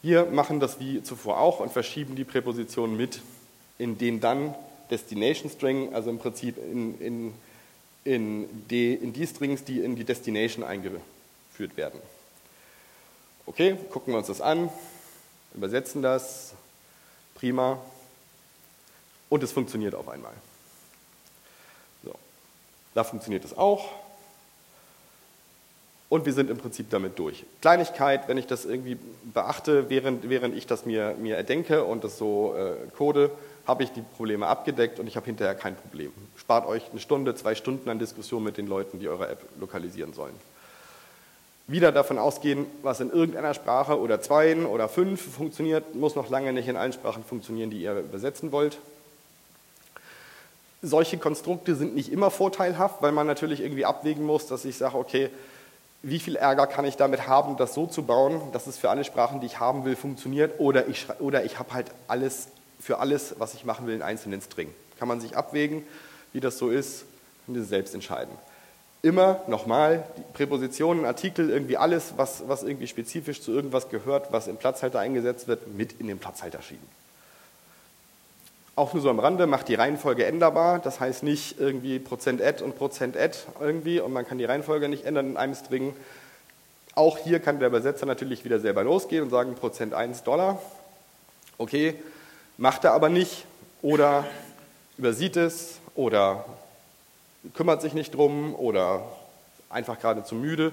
[0.00, 3.20] wir machen das wie zuvor auch und verschieben die Präpositionen mit
[3.76, 4.54] in den dann
[4.90, 7.34] Destination String, also im Prinzip in, in,
[8.08, 12.00] in, die, in die Strings, die in die Destination eingeführt werden.
[13.44, 14.70] Okay, gucken wir uns das an,
[15.54, 16.54] übersetzen das,
[17.34, 17.78] prima,
[19.28, 20.32] und es funktioniert auf einmal.
[22.02, 22.14] So.
[22.94, 23.90] Da funktioniert es auch.
[26.08, 27.44] Und wir sind im Prinzip damit durch.
[27.60, 28.96] Kleinigkeit, wenn ich das irgendwie
[29.34, 33.30] beachte, während, während ich das mir, mir erdenke und das so äh, code,
[33.68, 36.10] habe ich die Probleme abgedeckt und ich habe hinterher kein Problem.
[36.36, 40.14] Spart euch eine Stunde, zwei Stunden an Diskussion mit den Leuten, die eure App lokalisieren
[40.14, 40.34] sollen.
[41.66, 46.54] Wieder davon ausgehen, was in irgendeiner Sprache oder zweien oder fünf funktioniert, muss noch lange
[46.54, 48.78] nicht in allen Sprachen funktionieren, die ihr übersetzen wollt.
[50.80, 54.96] Solche Konstrukte sind nicht immer vorteilhaft, weil man natürlich irgendwie abwägen muss, dass ich sage,
[54.96, 55.28] okay,
[56.02, 59.04] wie viel Ärger kann ich damit haben, das so zu bauen, dass es für alle
[59.04, 62.48] Sprachen, die ich haben will, funktioniert, oder ich, oder ich habe halt alles
[62.80, 64.72] für alles, was ich machen will, einen einzelnen String.
[64.98, 65.84] Kann man sich abwägen,
[66.32, 67.04] wie das so ist,
[67.46, 68.32] und das selbst entscheiden.
[69.02, 74.56] Immer nochmal Präpositionen, Artikel, irgendwie alles, was, was irgendwie spezifisch zu irgendwas gehört, was im
[74.56, 76.86] Platzhalter eingesetzt wird, mit in den Platzhalter schieben.
[78.74, 80.78] Auch nur so am Rande, macht die Reihenfolge änderbar.
[80.78, 84.88] Das heißt nicht irgendwie Prozent Add und Prozent Add irgendwie und man kann die Reihenfolge
[84.88, 85.96] nicht ändern in einem String.
[86.94, 90.60] Auch hier kann der Übersetzer natürlich wieder selber losgehen und sagen Prozent 1 Dollar.
[91.56, 91.94] Okay,
[92.58, 93.46] macht er aber nicht
[93.80, 94.26] oder
[94.98, 96.44] übersieht es oder
[97.54, 99.04] kümmert sich nicht drum oder
[99.70, 100.72] einfach gerade zu müde.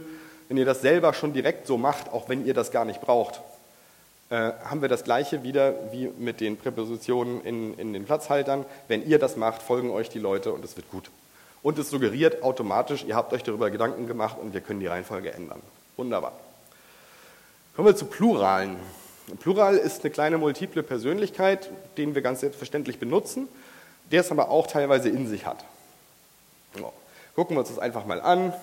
[0.49, 3.41] Wenn ihr das selber schon direkt so macht, auch wenn ihr das gar nicht braucht,
[4.29, 8.65] äh, haben wir das gleiche wieder wie mit den Präpositionen in, in den Platzhaltern.
[8.87, 11.09] Wenn ihr das macht, folgen euch die Leute und es wird gut.
[11.61, 15.31] Und es suggeriert automatisch, ihr habt euch darüber Gedanken gemacht und wir können die Reihenfolge
[15.33, 15.61] ändern.
[15.97, 16.33] Wunderbar.
[17.75, 18.77] Kommen wir zu Pluralen.
[19.39, 23.47] Plural ist eine kleine multiple Persönlichkeit, den wir ganz selbstverständlich benutzen,
[24.11, 25.65] der es aber auch teilweise in sich hat.
[26.77, 26.93] So.
[27.35, 28.53] Gucken wir uns das einfach mal an.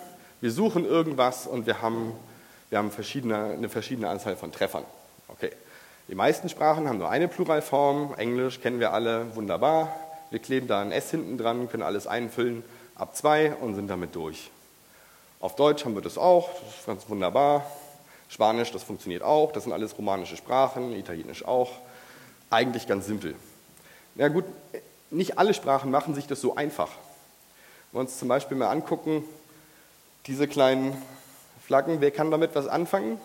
[0.41, 2.13] Wir suchen irgendwas und wir haben,
[2.71, 4.85] wir haben verschiedene, eine verschiedene Anzahl von Treffern.
[5.29, 5.51] Okay.
[6.09, 8.15] Die meisten Sprachen haben nur eine Pluralform.
[8.17, 9.95] Englisch kennen wir alle, wunderbar.
[10.31, 14.15] Wir kleben da ein S hinten dran, können alles einfüllen, ab zwei und sind damit
[14.15, 14.51] durch.
[15.41, 17.67] Auf Deutsch haben wir das auch, das ist ganz wunderbar.
[18.33, 21.71] Spanisch, das funktioniert auch, das sind alles romanische Sprachen, Italienisch auch.
[22.49, 23.35] Eigentlich ganz simpel.
[24.15, 24.47] Na gut,
[25.11, 26.89] nicht alle Sprachen machen sich das so einfach.
[27.91, 29.23] Wenn wir uns zum Beispiel mal angucken,
[30.27, 30.97] diese kleinen
[31.63, 33.21] Flaggen, wer kann damit was anfangen?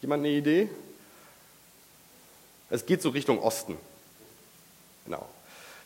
[0.00, 0.70] Jemand eine Idee?
[2.70, 3.76] Es geht so Richtung Osten.
[5.04, 5.26] Genau.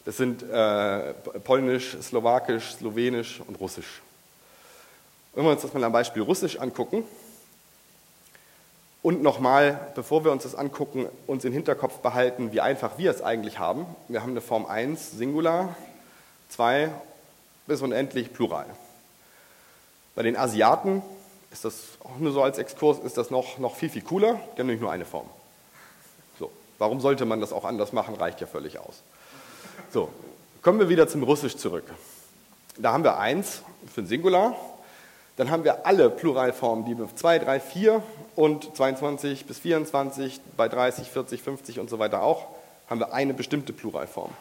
[0.05, 4.01] Das sind äh, Polnisch, Slowakisch, Slowenisch und Russisch.
[5.35, 7.05] Wenn wir uns das mal am Beispiel Russisch angucken
[9.03, 13.23] und nochmal, bevor wir uns das angucken, uns im Hinterkopf behalten, wie einfach wir es
[13.23, 13.87] eigentlich haben.
[14.09, 15.75] Wir haben eine Form 1 Singular,
[16.51, 16.91] 2
[17.67, 18.67] bis unendlich Plural.
[20.15, 21.03] Bei den Asiaten
[21.51, 24.35] ist das auch nur so als Exkurs, ist das noch, noch viel, viel cooler.
[24.35, 25.27] Die haben nämlich nur eine Form.
[26.81, 28.15] Warum sollte man das auch anders machen?
[28.15, 29.03] Reicht ja völlig aus.
[29.93, 30.09] So,
[30.63, 31.85] kommen wir wieder zum Russisch zurück.
[32.79, 33.61] Da haben wir eins
[33.93, 34.57] für ein Singular.
[35.41, 38.03] Dann haben wir alle Pluralformen, die 2, 3, 4
[38.37, 42.49] und 22 bis 24, bei 30, 40, 50 und so weiter auch,
[42.91, 44.33] haben wir eine bestimmte Pluralform.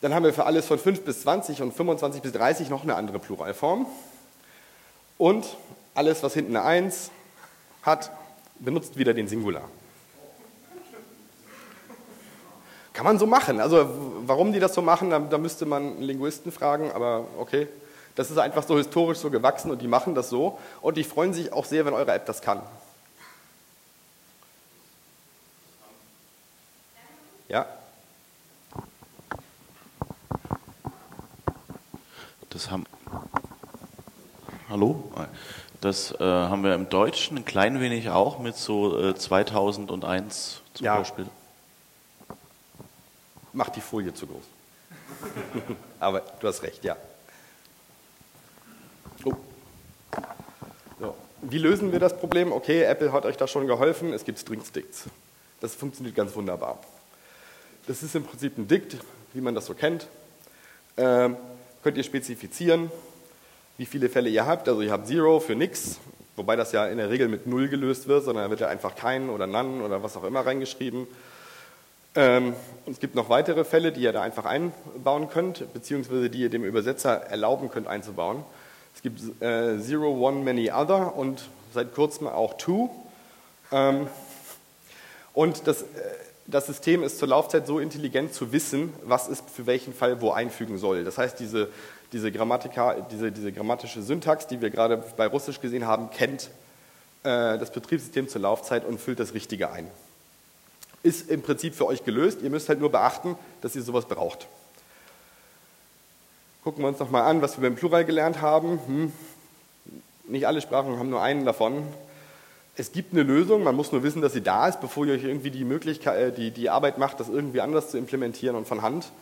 [0.00, 2.94] Dann haben wir für alles von 5 bis 20 und 25 bis 30 noch eine
[2.94, 3.84] andere Pluralform.
[5.18, 5.44] Und
[5.94, 7.10] alles, was hinten eine 1
[7.82, 8.10] hat,
[8.60, 9.68] benutzt wieder den Singular.
[12.94, 13.60] Kann man so machen.
[13.60, 13.90] Also
[14.24, 17.68] warum die das so machen, da, da müsste man Linguisten fragen, aber okay.
[18.16, 20.58] Das ist einfach so historisch so gewachsen und die machen das so.
[20.80, 22.60] Und die freuen sich auch sehr, wenn eure App das kann.
[27.48, 27.66] Ja?
[32.50, 32.86] Das haben.
[34.68, 35.12] Hallo?
[35.80, 40.84] Das äh, haben wir im Deutschen ein klein wenig auch mit so äh, 2001 zum
[40.84, 40.96] ja.
[40.96, 41.26] Beispiel
[43.56, 44.44] macht die Folie zu groß.
[46.00, 46.96] Aber du hast recht, ja.
[49.24, 49.32] Oh.
[51.00, 51.16] So.
[51.42, 52.50] Wie lösen wir das Problem?
[52.50, 55.04] Okay, Apple hat euch da schon geholfen, es gibt String-Sticks.
[55.60, 56.80] Das funktioniert ganz wunderbar.
[57.86, 58.96] Das ist im Prinzip ein Dict,
[59.34, 60.08] wie man das so kennt.
[60.96, 61.36] Ähm,
[61.82, 62.90] könnt ihr spezifizieren,
[63.76, 64.66] wie viele Fälle ihr habt.
[64.66, 65.98] Also ihr habt Zero für nix,
[66.36, 68.94] wobei das ja in der Regel mit Null gelöst wird, sondern da wird ja einfach
[68.94, 71.06] kein oder None oder was auch immer reingeschrieben.
[72.14, 72.54] Ähm,
[72.90, 76.64] es gibt noch weitere Fälle, die ihr da einfach einbauen könnt, beziehungsweise die ihr dem
[76.64, 78.42] Übersetzer erlauben könnt einzubauen.
[78.96, 82.88] Es gibt äh, Zero, One, Many Other und seit kurzem auch Two.
[83.70, 84.06] Ähm,
[85.34, 85.84] und das, äh,
[86.46, 90.30] das System ist zur Laufzeit so intelligent zu wissen, was es für welchen Fall wo
[90.30, 91.04] einfügen soll.
[91.04, 91.68] Das heißt, diese,
[92.12, 96.44] diese, Grammatika, diese, diese grammatische Syntax, die wir gerade bei Russisch gesehen haben, kennt
[97.22, 99.90] äh, das Betriebssystem zur Laufzeit und füllt das Richtige ein.
[101.02, 102.40] Ist im Prinzip für euch gelöst.
[102.42, 104.48] Ihr müsst halt nur beachten, dass ihr sowas braucht.
[106.66, 108.80] Gucken wir uns nochmal an, was wir beim Plural gelernt haben.
[108.88, 109.12] Hm.
[110.26, 111.86] Nicht alle Sprachen haben nur einen davon.
[112.74, 115.22] Es gibt eine Lösung, man muss nur wissen, dass sie da ist, bevor ihr euch
[115.22, 118.82] irgendwie die Möglichkeit, äh, die, die Arbeit macht, das irgendwie anders zu implementieren und von
[118.82, 119.12] Hand.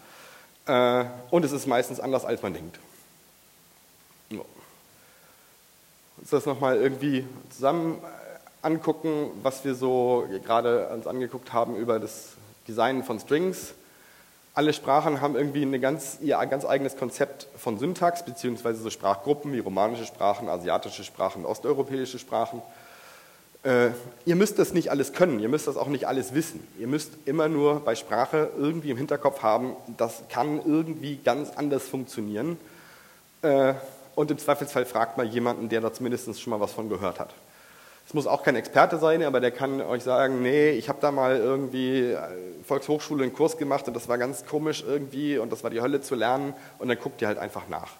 [0.64, 2.78] Äh, und es ist meistens anders, als man denkt.
[4.30, 12.00] Uns das nochmal irgendwie zusammen äh, angucken, was wir so gerade uns angeguckt haben über
[12.00, 13.74] das Design von Strings.
[14.56, 19.58] Alle Sprachen haben irgendwie ganz, ihr ganz eigenes Konzept von Syntax, beziehungsweise so Sprachgruppen wie
[19.58, 22.62] romanische Sprachen, asiatische Sprachen, osteuropäische Sprachen.
[23.64, 23.88] Äh,
[24.24, 26.64] ihr müsst das nicht alles können, ihr müsst das auch nicht alles wissen.
[26.78, 31.88] Ihr müsst immer nur bei Sprache irgendwie im Hinterkopf haben, das kann irgendwie ganz anders
[31.88, 32.56] funktionieren.
[33.42, 33.74] Äh,
[34.14, 37.34] und im Zweifelsfall fragt mal jemanden, der da zumindest schon mal was von gehört hat.
[38.06, 41.10] Es muss auch kein Experte sein, aber der kann euch sagen, nee, ich habe da
[41.10, 42.18] mal irgendwie äh,
[42.66, 46.00] Volkshochschule einen Kurs gemacht und das war ganz komisch irgendwie und das war die Hölle
[46.00, 47.92] zu lernen und dann guckt ihr halt einfach nach.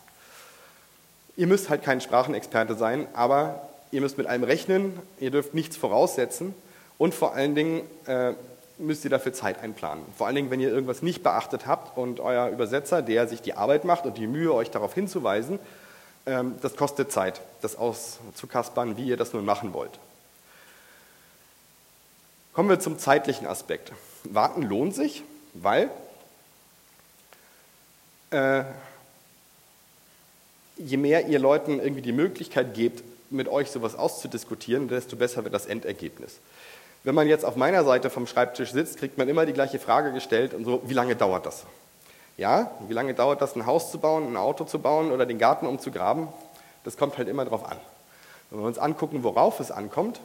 [1.36, 5.76] Ihr müsst halt kein Sprachenexperte sein, aber ihr müsst mit allem rechnen, ihr dürft nichts
[5.76, 6.54] voraussetzen
[6.98, 8.32] und vor allen Dingen äh,
[8.78, 10.04] müsst ihr dafür Zeit einplanen.
[10.16, 13.54] Vor allen Dingen, wenn ihr irgendwas nicht beachtet habt und euer Übersetzer, der sich die
[13.54, 15.58] Arbeit macht und die Mühe, euch darauf hinzuweisen,
[16.24, 19.98] das kostet Zeit, das auszukaspern, wie ihr das nun machen wollt.
[22.54, 23.92] Kommen wir zum zeitlichen Aspekt.
[24.24, 25.22] Warten lohnt sich,
[25.54, 25.90] weil
[28.30, 28.64] äh,
[30.76, 35.54] je mehr ihr Leuten irgendwie die Möglichkeit gebt, mit euch sowas auszudiskutieren, desto besser wird
[35.54, 36.38] das Endergebnis.
[37.02, 40.12] Wenn man jetzt auf meiner Seite vom Schreibtisch sitzt, kriegt man immer die gleiche Frage
[40.12, 41.64] gestellt und so, wie lange dauert das?
[42.36, 45.38] Ja, wie lange dauert das, ein Haus zu bauen, ein Auto zu bauen oder den
[45.38, 46.28] Garten umzugraben?
[46.82, 47.78] Das kommt halt immer darauf an.
[48.50, 50.20] Wenn wir uns angucken, worauf es ankommt,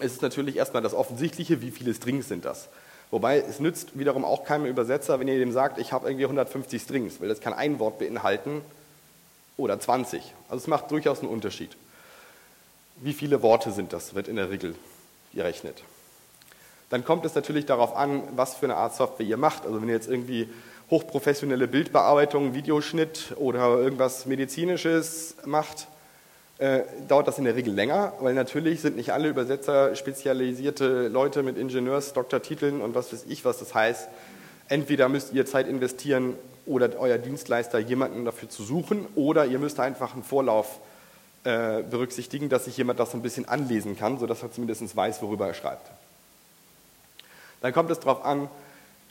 [0.00, 2.68] ist es natürlich erstmal das Offensichtliche, wie viele Strings sind das.
[3.10, 6.82] Wobei es nützt wiederum auch keinem Übersetzer, wenn ihr dem sagt, ich habe irgendwie 150
[6.82, 8.62] Strings, weil das kann ein Wort beinhalten
[9.56, 10.34] oder 20.
[10.48, 11.76] Also es macht durchaus einen Unterschied.
[12.96, 14.74] Wie viele Worte sind das, wird in der Regel
[15.32, 15.82] gerechnet.
[16.90, 19.64] Dann kommt es natürlich darauf an, was für eine Art Software ihr macht.
[19.64, 20.48] Also wenn ihr jetzt irgendwie
[20.90, 25.88] hochprofessionelle Bildbearbeitung, Videoschnitt oder irgendwas Medizinisches macht,
[26.58, 31.42] äh, dauert das in der Regel länger, weil natürlich sind nicht alle Übersetzer spezialisierte Leute
[31.42, 34.08] mit Ingenieurs, Doktortiteln und was weiß ich, was das heißt.
[34.68, 36.34] Entweder müsst ihr Zeit investieren
[36.66, 40.80] oder euer Dienstleister jemanden dafür zu suchen oder ihr müsst einfach einen Vorlauf
[41.44, 45.20] äh, berücksichtigen, dass sich jemand das so ein bisschen anlesen kann, sodass er zumindest weiß,
[45.22, 45.90] worüber er schreibt.
[47.60, 48.48] Dann kommt es darauf an,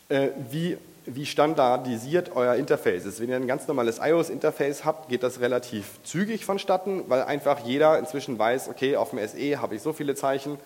[0.10, 3.20] äh, wie wie standardisiert euer Interface ist.
[3.20, 8.00] Wenn ihr ein ganz normales iOS-Interface habt, geht das relativ zügig vonstatten, weil einfach jeder
[8.00, 10.58] inzwischen weiß, okay, auf dem SE habe ich so viele Zeichen,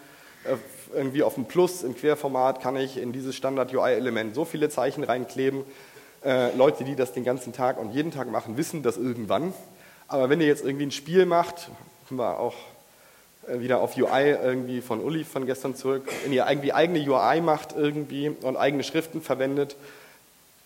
[0.44, 0.56] äh,
[0.96, 5.64] irgendwie auf dem Plus im Querformat kann ich in dieses Standard-UI-Element so viele Zeichen reinkleben.
[6.24, 9.54] Äh, Leute, die das den ganzen Tag und jeden Tag machen, wissen das irgendwann.
[10.08, 11.70] Aber wenn ihr jetzt irgendwie ein Spiel macht,
[12.08, 12.56] können wir auch
[13.48, 17.42] äh, wieder auf UI irgendwie von Uli von gestern zurück, wenn ihr irgendwie eigene UI
[17.42, 19.76] macht irgendwie und eigene Schriften verwendet,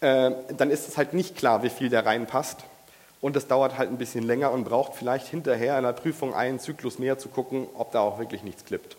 [0.01, 2.57] äh, dann ist es halt nicht klar, wie viel da reinpasst.
[3.21, 6.59] Und es dauert halt ein bisschen länger und braucht vielleicht hinterher in der Prüfung einen
[6.59, 8.97] Zyklus mehr zu gucken, ob da auch wirklich nichts klippt.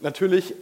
[0.00, 0.54] Natürlich,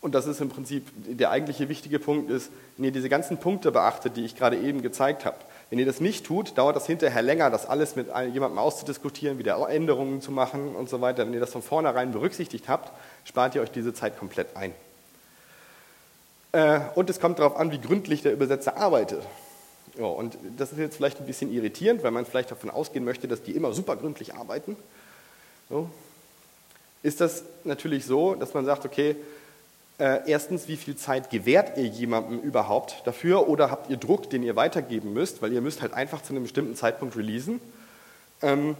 [0.00, 3.70] und das ist im Prinzip der eigentliche wichtige Punkt, ist, wenn ihr diese ganzen Punkte
[3.70, 5.36] beachtet, die ich gerade eben gezeigt habe,
[5.70, 9.68] wenn ihr das nicht tut, dauert das hinterher länger, das alles mit jemandem auszudiskutieren, wieder
[9.68, 11.26] Änderungen zu machen und so weiter.
[11.26, 12.92] Wenn ihr das von vornherein berücksichtigt habt,
[13.24, 14.72] spart ihr euch diese Zeit komplett ein.
[16.56, 19.22] Äh, und es kommt darauf an, wie gründlich der Übersetzer arbeitet.
[19.98, 23.28] Ja, und das ist jetzt vielleicht ein bisschen irritierend, weil man vielleicht davon ausgehen möchte,
[23.28, 24.74] dass die immer super gründlich arbeiten.
[25.68, 25.90] So.
[27.02, 29.16] Ist das natürlich so, dass man sagt, okay,
[29.98, 34.42] äh, erstens, wie viel Zeit gewährt ihr jemandem überhaupt dafür oder habt ihr Druck, den
[34.42, 37.60] ihr weitergeben müsst, weil ihr müsst halt einfach zu einem bestimmten Zeitpunkt releasen.
[38.40, 38.76] Ähm,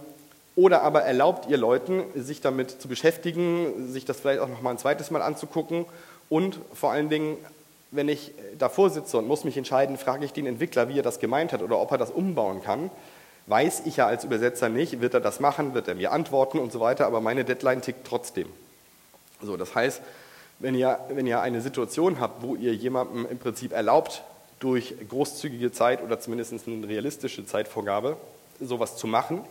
[0.55, 4.71] oder aber erlaubt ihr Leuten, sich damit zu beschäftigen, sich das vielleicht auch noch mal
[4.71, 5.85] ein zweites Mal anzugucken
[6.29, 7.37] und vor allen Dingen
[7.91, 11.19] wenn ich davor sitze und muss mich entscheiden, frage ich den Entwickler, wie er das
[11.19, 12.89] gemeint hat oder ob er das umbauen kann,
[13.47, 16.71] weiß ich ja als Übersetzer nicht, wird er das machen, wird er mir antworten und
[16.71, 18.47] so weiter, aber meine Deadline tickt trotzdem.
[19.41, 20.01] So, das heißt,
[20.59, 24.23] wenn ihr, wenn ihr eine Situation habt, wo ihr jemandem im Prinzip erlaubt,
[24.59, 28.17] durch großzügige Zeit oder zumindest eine realistische Zeitvorgabe
[28.59, 29.43] sowas zu machen,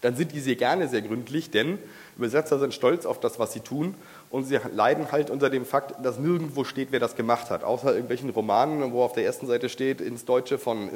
[0.00, 1.78] dann sind die sehr gerne sehr gründlich, denn
[2.16, 3.96] Übersetzer sind stolz auf das, was sie tun
[4.30, 7.92] und sie leiden halt unter dem Fakt, dass nirgendwo steht, wer das gemacht hat, außer
[7.92, 10.88] irgendwelchen Romanen, wo auf der ersten Seite steht ins Deutsche von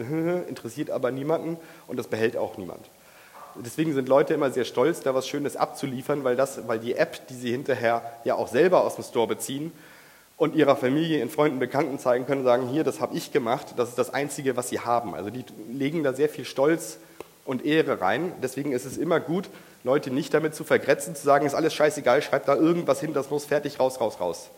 [0.49, 2.91] interessiert aber niemanden und das behält auch niemand.
[3.55, 7.27] Deswegen sind Leute immer sehr stolz, da was Schönes abzuliefern, weil, das, weil die App,
[7.29, 9.73] die sie hinterher ja auch selber aus dem Store beziehen
[10.37, 13.91] und ihrer Familie, ihren Freunden, Bekannten zeigen können, sagen, hier, das habe ich gemacht, das
[13.91, 15.15] ist das Einzige, was sie haben.
[15.15, 16.99] Also die legen da sehr viel Stolz
[17.45, 18.33] und Ehre rein.
[18.43, 19.51] Deswegen ist es immer gut,
[19.85, 23.31] Leute nicht damit zu vergrätzen, zu sagen, ist alles scheißegal, schreibt da irgendwas hin, das
[23.31, 24.51] muss fertig, raus, raus, raus.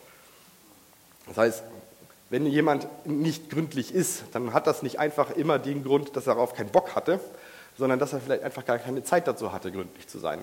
[1.27, 1.63] Das heißt,
[2.31, 6.35] wenn jemand nicht gründlich ist, dann hat das nicht einfach immer den Grund, dass er
[6.35, 7.21] darauf keinen Bock hatte,
[7.79, 10.41] sondern dass er vielleicht einfach gar keine Zeit dazu hatte, gründlich zu sein.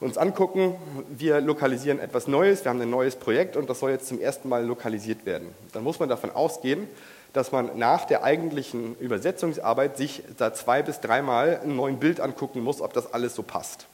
[0.00, 0.74] Uns angucken,
[1.16, 4.48] wir lokalisieren etwas Neues, wir haben ein neues Projekt und das soll jetzt zum ersten
[4.48, 5.54] Mal lokalisiert werden.
[5.72, 6.88] Dann muss man davon ausgehen,
[7.32, 12.60] dass man nach der eigentlichen Übersetzungsarbeit sich da zwei bis dreimal ein neues Bild angucken
[12.62, 13.86] muss, ob das alles so passt.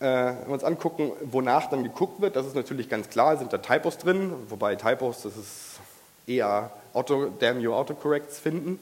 [0.00, 3.52] Äh, wenn wir uns angucken, wonach dann geguckt wird, das ist natürlich ganz klar, sind
[3.52, 5.80] da Typos drin, wobei Typos, das ist
[6.26, 8.80] eher Auto, Damn You Autocorrects finden.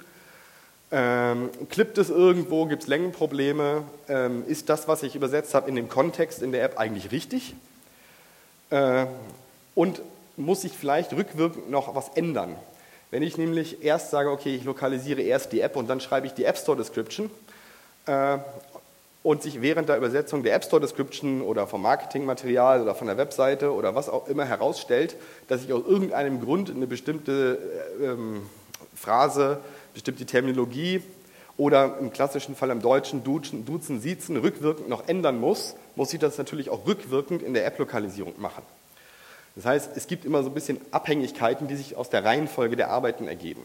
[0.91, 3.83] Ähm, klippt es irgendwo, gibt es Längenprobleme?
[4.09, 7.55] Ähm, ist das, was ich übersetzt habe, in dem Kontext in der App eigentlich richtig?
[8.71, 9.07] Äh,
[9.75, 10.01] und
[10.37, 12.57] muss ich vielleicht rückwirkend noch was ändern?
[13.11, 16.35] Wenn ich nämlich erst sage, okay, ich lokalisiere erst die App und dann schreibe ich
[16.35, 17.31] die App Store Description
[18.07, 18.39] äh,
[19.23, 23.17] und sich während der Übersetzung der App Store Description oder vom Marketingmaterial oder von der
[23.17, 25.17] Webseite oder was auch immer herausstellt,
[25.49, 27.59] dass ich aus irgendeinem Grund eine bestimmte
[28.01, 28.43] äh, ähm,
[28.95, 29.61] Phrase,
[29.95, 31.03] bestimmte Terminologie
[31.57, 36.21] oder im klassischen Fall im Deutschen Duzen, Duzen, Siezen rückwirkend noch ändern muss, muss ich
[36.21, 38.63] das natürlich auch rückwirkend in der App-Lokalisierung machen.
[39.57, 42.91] Das heißt, es gibt immer so ein bisschen Abhängigkeiten, die sich aus der Reihenfolge der
[42.91, 43.63] Arbeiten ergeben.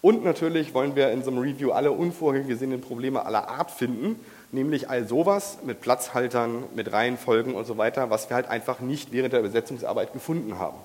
[0.00, 4.20] Und natürlich wollen wir in so einem Review alle unvorhergesehenen Probleme aller Art finden,
[4.52, 9.10] nämlich all sowas mit Platzhaltern, mit Reihenfolgen und so weiter, was wir halt einfach nicht
[9.10, 10.78] während der Übersetzungsarbeit gefunden haben.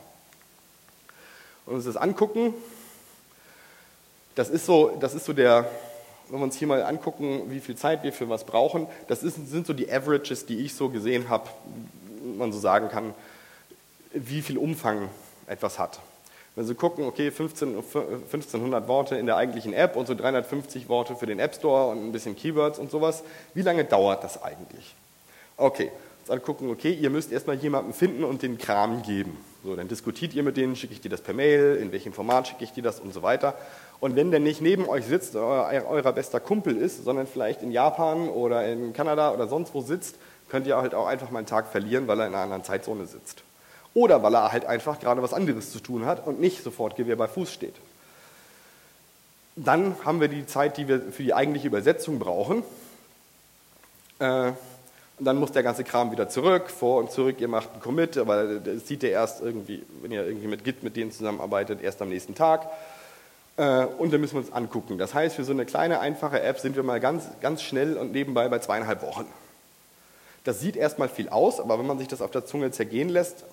[1.66, 2.54] Und uns das angucken,
[4.36, 5.70] das ist so, das ist so der,
[6.30, 9.36] wenn wir uns hier mal angucken, wie viel Zeit wir für was brauchen, das ist,
[9.48, 11.50] sind so die Averages, die ich so gesehen habe,
[12.38, 13.14] man so sagen kann,
[14.14, 15.10] wie viel Umfang
[15.48, 16.00] etwas hat.
[16.56, 21.16] Wenn Sie gucken, okay, 15, 1500 Worte in der eigentlichen App und so 350 Worte
[21.16, 23.24] für den App Store und ein bisschen Keywords und sowas,
[23.56, 24.96] wie lange dauert das eigentlich?
[25.58, 25.92] Okay,
[26.28, 29.38] dann gucken, okay, ihr müsst erstmal jemanden finden und den Kram geben.
[29.64, 32.48] So, dann diskutiert ihr mit denen, schicke ich dir das per Mail, in welchem Format
[32.48, 33.56] schicke ich dir das und so weiter.
[34.00, 37.72] Und wenn der nicht neben euch sitzt, euer, euer bester Kumpel ist, sondern vielleicht in
[37.72, 40.18] Japan oder in Kanada oder sonst wo sitzt,
[40.50, 43.08] könnt ihr halt auch einfach mal einen Tag verlieren, weil er in einer anderen Zeitzone
[43.08, 43.44] sitzt.
[43.94, 47.16] Oder weil er halt einfach gerade was anderes zu tun hat und nicht sofort Gewehr
[47.16, 47.76] bei Fuß steht.
[49.56, 52.64] Dann haben wir die Zeit, die wir für die eigentliche Übersetzung brauchen.
[54.20, 54.52] Äh,
[55.20, 57.40] und dann muss der ganze Kram wieder zurück, vor und zurück.
[57.40, 60.82] Ihr macht einen Commit, aber das sieht ihr erst irgendwie, wenn ihr irgendwie mit Git
[60.82, 62.68] mit denen zusammenarbeitet, erst am nächsten Tag.
[63.58, 64.98] Äh, und dann müssen wir uns angucken.
[64.98, 68.12] Das heißt, für so eine kleine, einfache App sind wir mal ganz, ganz schnell und
[68.12, 69.26] nebenbei bei zweieinhalb Wochen.
[70.46, 73.46] Das sieht erstmal viel aus, aber wenn man sich das auf der Zunge zergehen lässt,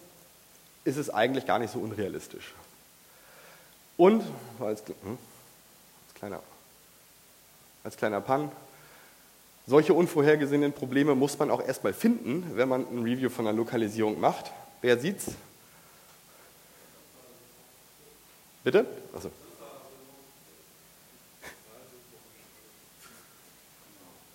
[0.84, 2.54] ist es eigentlich gar nicht so unrealistisch.
[3.96, 4.22] Und,
[4.60, 5.18] als, hm,
[6.06, 6.40] als, kleiner,
[7.84, 8.50] als kleiner Pan,
[9.66, 14.18] solche unvorhergesehenen Probleme muss man auch erstmal finden, wenn man ein Review von einer Lokalisierung
[14.18, 14.50] macht.
[14.80, 15.26] Wer sieht's?
[18.64, 18.86] Bitte?
[19.14, 19.30] Achso.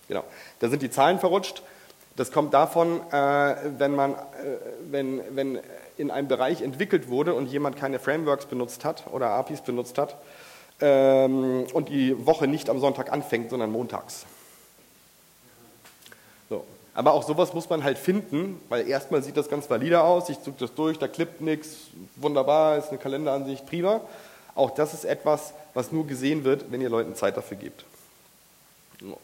[0.07, 0.23] Genau.
[0.59, 1.63] Da sind die Zahlen verrutscht.
[2.15, 4.17] Das kommt davon, äh, wenn, man, äh,
[4.89, 5.59] wenn, wenn
[5.97, 10.15] in einem Bereich entwickelt wurde und jemand keine Frameworks benutzt hat oder APIs benutzt hat
[10.79, 14.25] ähm, und die Woche nicht am Sonntag anfängt, sondern montags.
[16.49, 16.63] So.
[16.93, 20.41] Aber auch sowas muss man halt finden, weil erstmal sieht das ganz valide aus, ich
[20.41, 24.01] zog das durch, da klippt nichts, wunderbar, ist eine Kalenderansicht, prima.
[24.53, 27.83] Auch das ist etwas, was nur gesehen wird, wenn ihr Leuten Zeit dafür gebt.
[29.01, 29.17] So.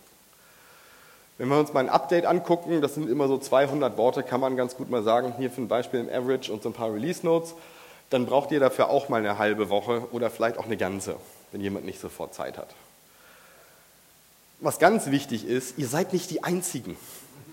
[1.41, 4.55] Wenn wir uns mal ein Update angucken, das sind immer so 200 Worte, kann man
[4.55, 7.25] ganz gut mal sagen, hier für ein Beispiel im Average und so ein paar Release
[7.25, 7.55] Notes,
[8.11, 11.15] dann braucht ihr dafür auch mal eine halbe Woche oder vielleicht auch eine ganze,
[11.51, 12.67] wenn jemand nicht sofort Zeit hat.
[14.59, 16.95] Was ganz wichtig ist, ihr seid nicht die Einzigen,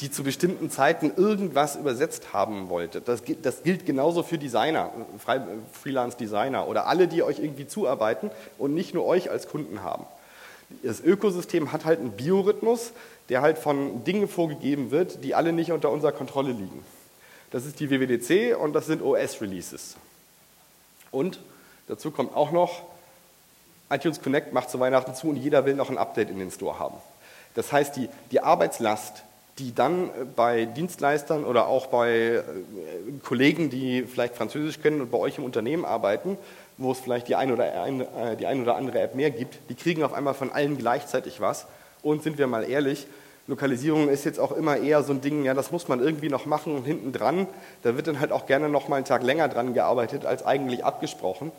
[0.02, 3.08] die zu bestimmten Zeiten irgendwas übersetzt haben wolltet.
[3.08, 4.90] Das, das gilt genauso für Designer,
[5.72, 10.04] Freelance-Designer oder alle, die euch irgendwie zuarbeiten und nicht nur euch als Kunden haben.
[10.82, 12.92] Das Ökosystem hat halt einen Biorhythmus,
[13.28, 16.84] der halt von Dingen vorgegeben wird, die alle nicht unter unserer Kontrolle liegen.
[17.50, 19.96] Das ist die WWDC und das sind OS-Releases.
[21.10, 21.40] Und
[21.88, 22.82] Dazu kommt auch noch,
[23.90, 26.78] iTunes Connect macht zu Weihnachten zu und jeder will noch ein Update in den Store
[26.78, 26.96] haben.
[27.54, 29.24] Das heißt, die, die Arbeitslast,
[29.58, 32.42] die dann bei Dienstleistern oder auch bei äh,
[33.24, 36.36] Kollegen, die vielleicht Französisch kennen und bei euch im Unternehmen arbeiten,
[36.76, 39.58] wo es vielleicht die ein oder, ein, äh, die ein oder andere App mehr gibt,
[39.70, 41.66] die kriegen auf einmal von allen gleichzeitig was.
[42.02, 43.06] Und sind wir mal ehrlich,
[43.48, 46.44] Lokalisierung ist jetzt auch immer eher so ein Ding, ja, das muss man irgendwie noch
[46.44, 47.46] machen und hinten dran,
[47.82, 50.84] da wird dann halt auch gerne noch mal einen Tag länger dran gearbeitet als eigentlich
[50.84, 51.50] abgesprochen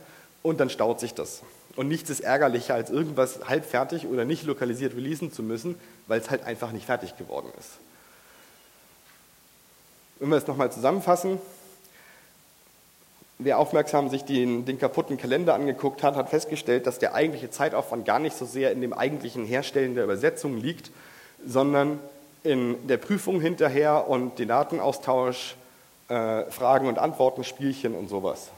[0.44, 1.42] und dann staut sich das.
[1.76, 5.76] Und nichts ist ärgerlicher, als irgendwas halbfertig oder nicht lokalisiert releasen zu müssen,
[6.08, 7.80] weil es halt einfach nicht fertig geworden ist.
[10.20, 11.40] Wenn wir es nochmal zusammenfassen,
[13.40, 18.06] wer aufmerksam sich den, den, kaputten Kalender angeguckt hat, hat festgestellt, dass der eigentliche Zeitaufwand
[18.06, 20.92] gar nicht so sehr in dem eigentlichen Herstellen der Übersetzung liegt,
[21.46, 22.00] sondern
[22.44, 25.56] in der Prüfung hinterher und den Datenaustausch,
[26.10, 28.50] äh, Fragen und Antworten, Spielchen und sowas.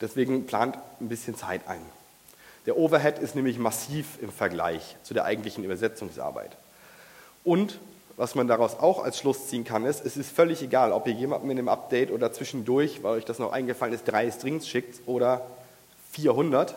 [0.00, 1.80] Deswegen plant ein bisschen Zeit ein.
[2.66, 6.56] Der Overhead ist nämlich massiv im Vergleich zu der eigentlichen Übersetzungsarbeit.
[7.44, 7.78] Und
[8.16, 11.14] was man daraus auch als Schluss ziehen kann, ist, es ist völlig egal, ob ihr
[11.14, 15.00] jemandem in einem Update oder zwischendurch, weil euch das noch eingefallen ist, drei Strings schickt
[15.06, 15.42] oder
[16.12, 16.74] 400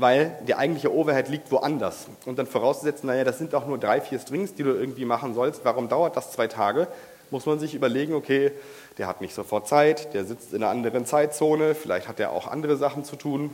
[0.00, 2.06] weil der eigentliche Overhead liegt woanders.
[2.24, 5.34] Und dann vorauszusetzen, naja, das sind doch nur drei, vier Strings, die du irgendwie machen
[5.34, 6.86] sollst, warum dauert das zwei Tage?
[7.30, 8.52] Muss man sich überlegen, okay,
[8.96, 12.46] der hat nicht sofort Zeit, der sitzt in einer anderen Zeitzone, vielleicht hat er auch
[12.46, 13.50] andere Sachen zu tun,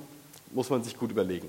[0.53, 1.49] muss man sich gut überlegen.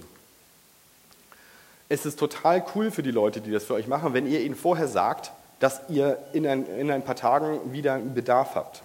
[1.90, 4.56] Es ist total cool für die Leute, die das für euch machen, wenn ihr ihnen
[4.56, 8.82] vorher sagt, dass ihr in ein, in ein paar Tagen wieder einen Bedarf habt.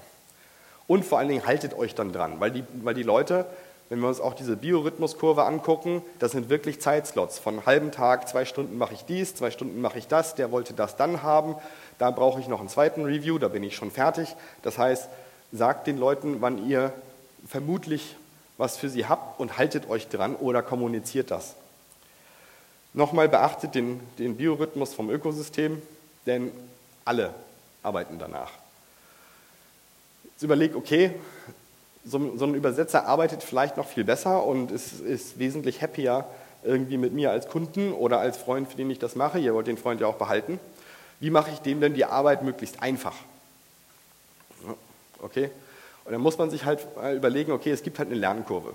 [0.87, 3.47] Und vor allen Dingen haltet euch dann dran, weil die, weil die Leute
[3.91, 7.41] wenn wir uns auch diese Biorhythmuskurve angucken, das sind wirklich Zeitslots.
[7.41, 10.75] Von halben Tag, zwei Stunden mache ich dies, zwei Stunden mache ich das, der wollte
[10.75, 11.57] das dann haben,
[11.99, 14.37] da brauche ich noch einen zweiten Review, da bin ich schon fertig.
[14.63, 15.09] Das heißt,
[15.51, 16.93] sagt den Leuten, wann ihr
[17.47, 18.17] vermutlich
[18.59, 21.57] was für sie habt und haltet euch dran oder kommuniziert das.
[22.93, 25.81] Nochmal beachtet den, den Biorhythmus vom Ökosystem,
[26.27, 26.51] denn
[27.05, 27.35] alle
[27.83, 28.51] arbeiten danach.
[30.25, 31.13] Jetzt überleg, okay,
[32.05, 36.25] so, so, ein Übersetzer arbeitet vielleicht noch viel besser und ist, ist, wesentlich happier
[36.63, 39.39] irgendwie mit mir als Kunden oder als Freund, für den ich das mache.
[39.39, 40.59] Ihr wollt den Freund ja auch behalten.
[41.21, 43.15] Wie mache ich dem denn die Arbeit möglichst einfach?
[45.21, 45.51] Okay?
[46.05, 48.75] Und dann muss man sich halt überlegen, okay, es gibt halt eine Lernkurve.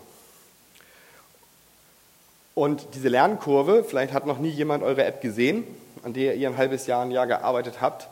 [2.55, 5.65] Und diese Lernkurve, vielleicht hat noch nie jemand eure App gesehen,
[6.03, 8.07] an der ihr ein halbes Jahr, ein Jahr gearbeitet habt,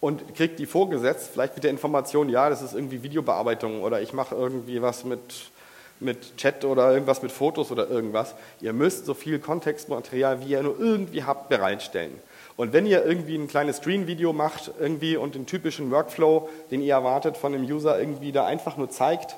[0.00, 4.12] und kriegt die vorgesetzt, vielleicht mit der Information, ja, das ist irgendwie Videobearbeitung oder ich
[4.12, 5.50] mache irgendwie was mit,
[5.98, 8.36] mit Chat oder irgendwas mit Fotos oder irgendwas.
[8.60, 12.12] Ihr müsst so viel Kontextmaterial, wie ihr nur irgendwie habt, bereitstellen.
[12.56, 16.94] Und wenn ihr irgendwie ein kleines Screen-Video macht irgendwie und den typischen Workflow, den ihr
[16.94, 19.34] erwartet von dem User, irgendwie da einfach nur zeigt,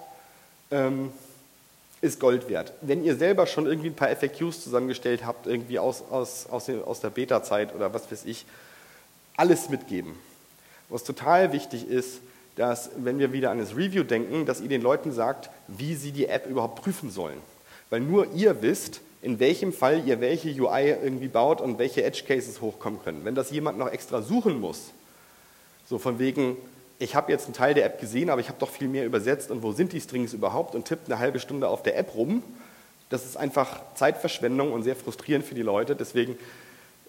[0.70, 1.10] ähm,
[2.00, 2.72] ist Gold wert.
[2.80, 7.00] Wenn ihr selber schon irgendwie ein paar FAQs zusammengestellt habt, irgendwie aus, aus, aus, aus
[7.00, 8.46] der Beta-Zeit oder was weiß ich,
[9.36, 10.14] alles mitgeben.
[10.88, 12.20] Was total wichtig ist,
[12.56, 16.12] dass, wenn wir wieder an das Review denken, dass ihr den Leuten sagt, wie sie
[16.12, 17.38] die App überhaupt prüfen sollen.
[17.90, 22.22] Weil nur ihr wisst, in welchem Fall ihr welche UI irgendwie baut und welche Edge
[22.26, 23.24] Cases hochkommen können.
[23.24, 24.90] Wenn das jemand noch extra suchen muss,
[25.86, 26.56] so von wegen,
[27.00, 29.50] ich habe jetzt einen Teil der App gesehen, aber ich habe doch viel mehr übersetzt
[29.50, 32.44] und wo sind die Strings überhaupt und tippt eine halbe Stunde auf der App rum,
[33.08, 35.96] das ist einfach Zeitverschwendung und sehr frustrierend für die Leute.
[35.96, 36.38] Deswegen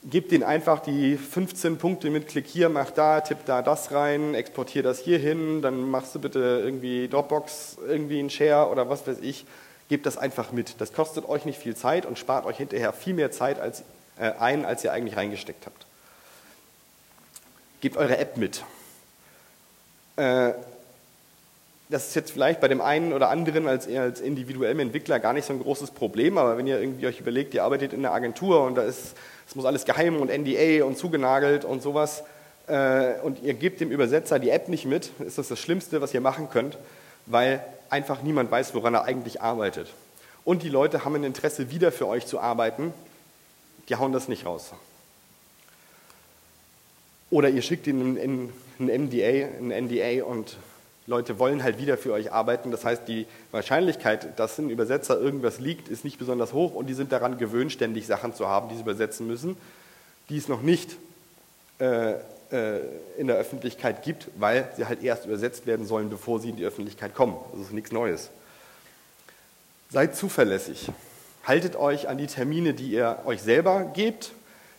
[0.04, 4.34] Gib denen einfach die 15 Punkte mit, klick hier, mach da, tipp da das rein,
[4.34, 9.06] exportier das hier hin, dann machst du bitte irgendwie Dropbox, irgendwie ein Share oder was
[9.06, 9.46] weiß ich.
[9.90, 10.82] Gebt das einfach mit.
[10.82, 13.84] Das kostet euch nicht viel Zeit und spart euch hinterher viel mehr Zeit als,
[14.18, 15.86] äh, ein, als ihr eigentlich reingesteckt habt.
[17.82, 18.64] Gebt eure App mit.
[20.16, 20.54] Äh,
[21.90, 25.46] das ist jetzt vielleicht bei dem einen oder anderen als, als individuellem Entwickler gar nicht
[25.46, 28.64] so ein großes Problem, aber wenn ihr irgendwie euch überlegt, ihr arbeitet in einer Agentur
[28.64, 29.16] und da ist
[29.52, 32.24] es muss alles geheim und NDA und zugenagelt und sowas.
[32.68, 36.14] Äh, und ihr gebt dem Übersetzer die App nicht mit, ist das das Schlimmste, was
[36.14, 36.78] ihr machen könnt,
[37.26, 39.92] weil einfach niemand weiß, woran er eigentlich arbeitet.
[40.46, 42.94] Und die Leute haben ein Interesse, wieder für euch zu arbeiten,
[43.90, 44.72] die hauen das nicht raus.
[47.30, 50.58] Oder ihr schickt ihnen ein NDA, ein NDA und
[51.08, 52.72] Leute wollen halt wieder für euch arbeiten.
[52.72, 56.94] Das heißt, die Wahrscheinlichkeit, dass ein Übersetzer irgendwas liegt, ist nicht besonders hoch und die
[56.94, 59.58] sind daran gewöhnt, ständig Sachen zu haben, die sie übersetzen müssen,
[60.30, 60.98] die es noch nicht
[61.80, 62.14] äh,
[62.52, 62.82] äh,
[63.18, 66.66] in der Öffentlichkeit gibt, weil sie halt erst übersetzt werden sollen, bevor sie in die
[66.66, 67.36] Öffentlichkeit kommen.
[67.54, 68.30] Das ist nichts Neues.
[69.90, 70.90] Seid zuverlässig.
[71.44, 74.32] Haltet euch an die Termine, die ihr euch selber gebt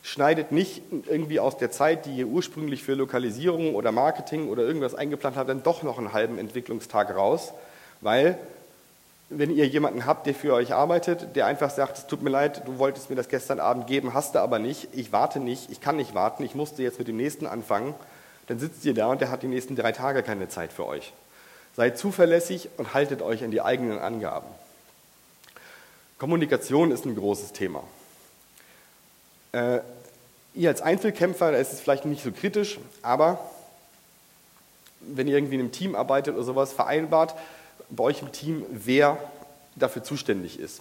[0.03, 4.95] schneidet nicht irgendwie aus der Zeit, die ihr ursprünglich für Lokalisierung oder Marketing oder irgendwas
[4.95, 7.53] eingeplant habt, dann doch noch einen halben Entwicklungstag raus,
[8.01, 8.37] weil
[9.31, 12.63] wenn ihr jemanden habt, der für euch arbeitet, der einfach sagt, es tut mir leid,
[12.67, 15.81] du wolltest mir das gestern Abend geben, hast du aber nicht, ich warte nicht, ich
[15.81, 17.95] kann nicht warten, ich musste jetzt mit dem nächsten anfangen,
[18.49, 21.13] dann sitzt ihr da und der hat die nächsten drei Tage keine Zeit für euch.
[21.77, 24.49] Seid zuverlässig und haltet euch an die eigenen Angaben.
[26.19, 27.83] Kommunikation ist ein großes Thema.
[29.53, 29.81] Äh,
[30.55, 33.39] ihr als Einzelkämpfer, da ist es vielleicht nicht so kritisch, aber
[35.01, 37.35] wenn ihr irgendwie in einem Team arbeitet oder sowas, vereinbart
[37.91, 39.19] bei euch im Team, wer
[39.77, 40.81] dafür zuständig ist.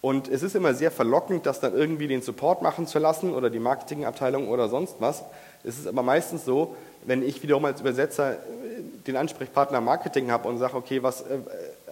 [0.00, 3.50] Und es ist immer sehr verlockend, das dann irgendwie den Support machen zu lassen oder
[3.50, 5.22] die Marketingabteilung oder sonst was.
[5.62, 8.36] Es ist aber meistens so, wenn ich wiederum als Übersetzer
[9.06, 11.38] den Ansprechpartner Marketing habe und sage, okay, was, äh,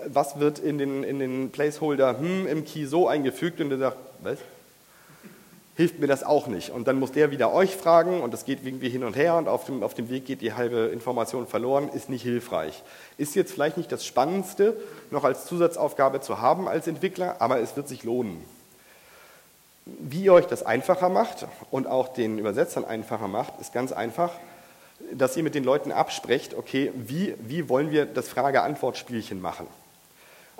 [0.07, 3.97] was wird in den, in den Placeholder hm, im Key so eingefügt und der sagt,
[4.23, 4.39] was?
[5.81, 6.69] Hilft mir das auch nicht.
[6.69, 9.49] Und dann muss der wieder euch fragen und das geht irgendwie hin und her und
[9.49, 12.83] auf dem, auf dem Weg geht die halbe Information verloren, ist nicht hilfreich.
[13.17, 14.77] Ist jetzt vielleicht nicht das Spannendste,
[15.11, 18.45] noch als Zusatzaufgabe zu haben als Entwickler, aber es wird sich lohnen.
[19.87, 24.33] Wie ihr euch das einfacher macht und auch den Übersetzern einfacher macht, ist ganz einfach,
[25.15, 29.67] dass ihr mit den Leuten absprecht, okay, wie, wie wollen wir das Frage-Antwort-Spielchen machen?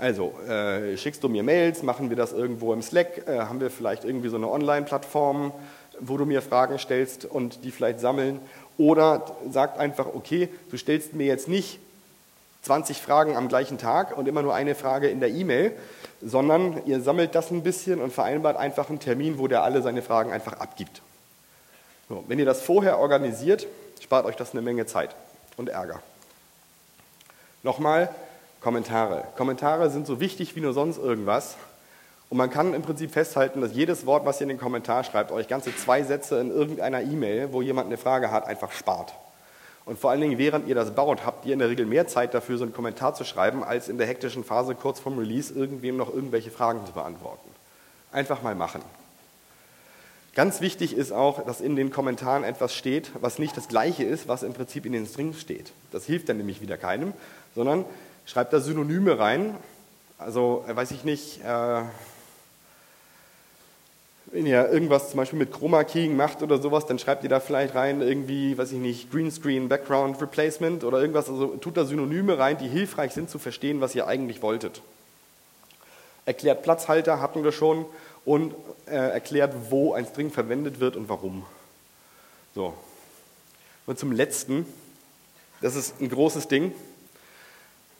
[0.01, 3.71] Also, äh, schickst du mir Mails, machen wir das irgendwo im Slack, äh, haben wir
[3.71, 5.53] vielleicht irgendwie so eine Online-Plattform,
[5.99, 8.41] wo du mir Fragen stellst und die vielleicht sammeln.
[8.79, 11.81] Oder sagt einfach, okay, du stellst mir jetzt nicht
[12.63, 15.73] 20 Fragen am gleichen Tag und immer nur eine Frage in der E-Mail,
[16.23, 20.01] sondern ihr sammelt das ein bisschen und vereinbart einfach einen Termin, wo der alle seine
[20.01, 21.03] Fragen einfach abgibt.
[22.09, 23.67] So, wenn ihr das vorher organisiert,
[24.01, 25.15] spart euch das eine Menge Zeit
[25.59, 26.01] und Ärger.
[27.63, 28.09] Nochmal,
[28.61, 29.25] Kommentare.
[29.37, 31.57] Kommentare sind so wichtig wie nur sonst irgendwas.
[32.29, 35.33] Und man kann im Prinzip festhalten, dass jedes Wort, was ihr in den Kommentar schreibt,
[35.33, 39.13] euch ganze zwei Sätze in irgendeiner E-Mail, wo jemand eine Frage hat, einfach spart.
[39.85, 42.33] Und vor allen Dingen, während ihr das baut, habt ihr in der Regel mehr Zeit
[42.35, 45.97] dafür, so einen Kommentar zu schreiben, als in der hektischen Phase kurz vorm Release irgendwem
[45.97, 47.49] noch irgendwelche Fragen zu beantworten.
[48.13, 48.83] Einfach mal machen.
[50.37, 54.29] Ganz wichtig ist auch, dass in den Kommentaren etwas steht, was nicht das gleiche ist,
[54.29, 55.73] was im Prinzip in den Strings steht.
[55.91, 57.13] Das hilft dann nämlich wieder keinem,
[57.57, 57.85] sondern
[58.27, 59.57] schreibt da Synonyme rein.
[60.19, 61.83] Also, äh, weiß ich nicht, äh,
[64.33, 67.41] wenn ihr irgendwas zum Beispiel mit Chroma Keying macht oder sowas, dann schreibt ihr da
[67.41, 71.29] vielleicht rein irgendwie, weiß ich nicht, Greenscreen Background Replacement oder irgendwas.
[71.29, 74.83] Also tut da Synonyme rein, die hilfreich sind zu verstehen, was ihr eigentlich wolltet.
[76.27, 77.87] Erklärt Platzhalter, hatten wir schon,
[78.25, 78.55] und
[78.87, 81.45] äh, erklärt, wo ein String verwendet wird und warum.
[82.55, 82.75] So.
[83.87, 84.67] Und zum letzten,
[85.61, 86.73] das ist ein großes Ding.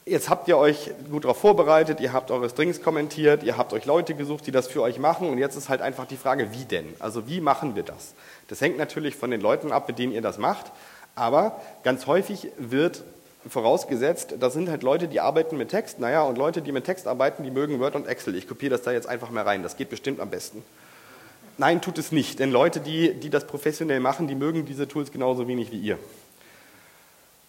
[0.03, 3.85] Jetzt habt ihr euch gut darauf vorbereitet, ihr habt eure Strings kommentiert, ihr habt euch
[3.85, 6.65] Leute gesucht, die das für euch machen und jetzt ist halt einfach die Frage, wie
[6.65, 6.87] denn?
[6.97, 8.15] Also wie machen wir das?
[8.47, 10.71] Das hängt natürlich von den Leuten ab, mit denen ihr das macht,
[11.13, 13.03] aber ganz häufig wird
[13.47, 17.05] vorausgesetzt, das sind halt Leute, die arbeiten mit Text, naja, und Leute, die mit Text
[17.05, 18.35] arbeiten, die mögen Word und Excel.
[18.35, 20.63] Ich kopiere das da jetzt einfach mal rein, das geht bestimmt am besten.
[21.59, 25.11] Nein, tut es nicht, denn Leute, die, die das professionell machen, die mögen diese Tools
[25.11, 25.99] genauso wenig wie ihr.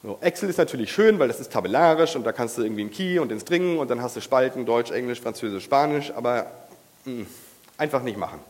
[0.04, 2.90] So, Excel ist natürlich schön, weil das ist tabellarisch und da kannst du irgendwie einen
[2.90, 6.50] Key und den String und dann hast du Spalten, Deutsch, Englisch, Französisch, Spanisch, aber
[7.04, 7.26] mh, hm,
[7.78, 8.40] einfach nicht machen.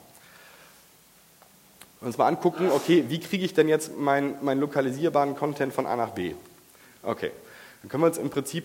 [2.01, 5.95] Uns mal angucken, okay, wie kriege ich denn jetzt meinen mein lokalisierbaren Content von A
[5.95, 6.35] nach B?
[7.03, 7.31] Okay,
[7.83, 8.61] dann können wir uns im Prinzip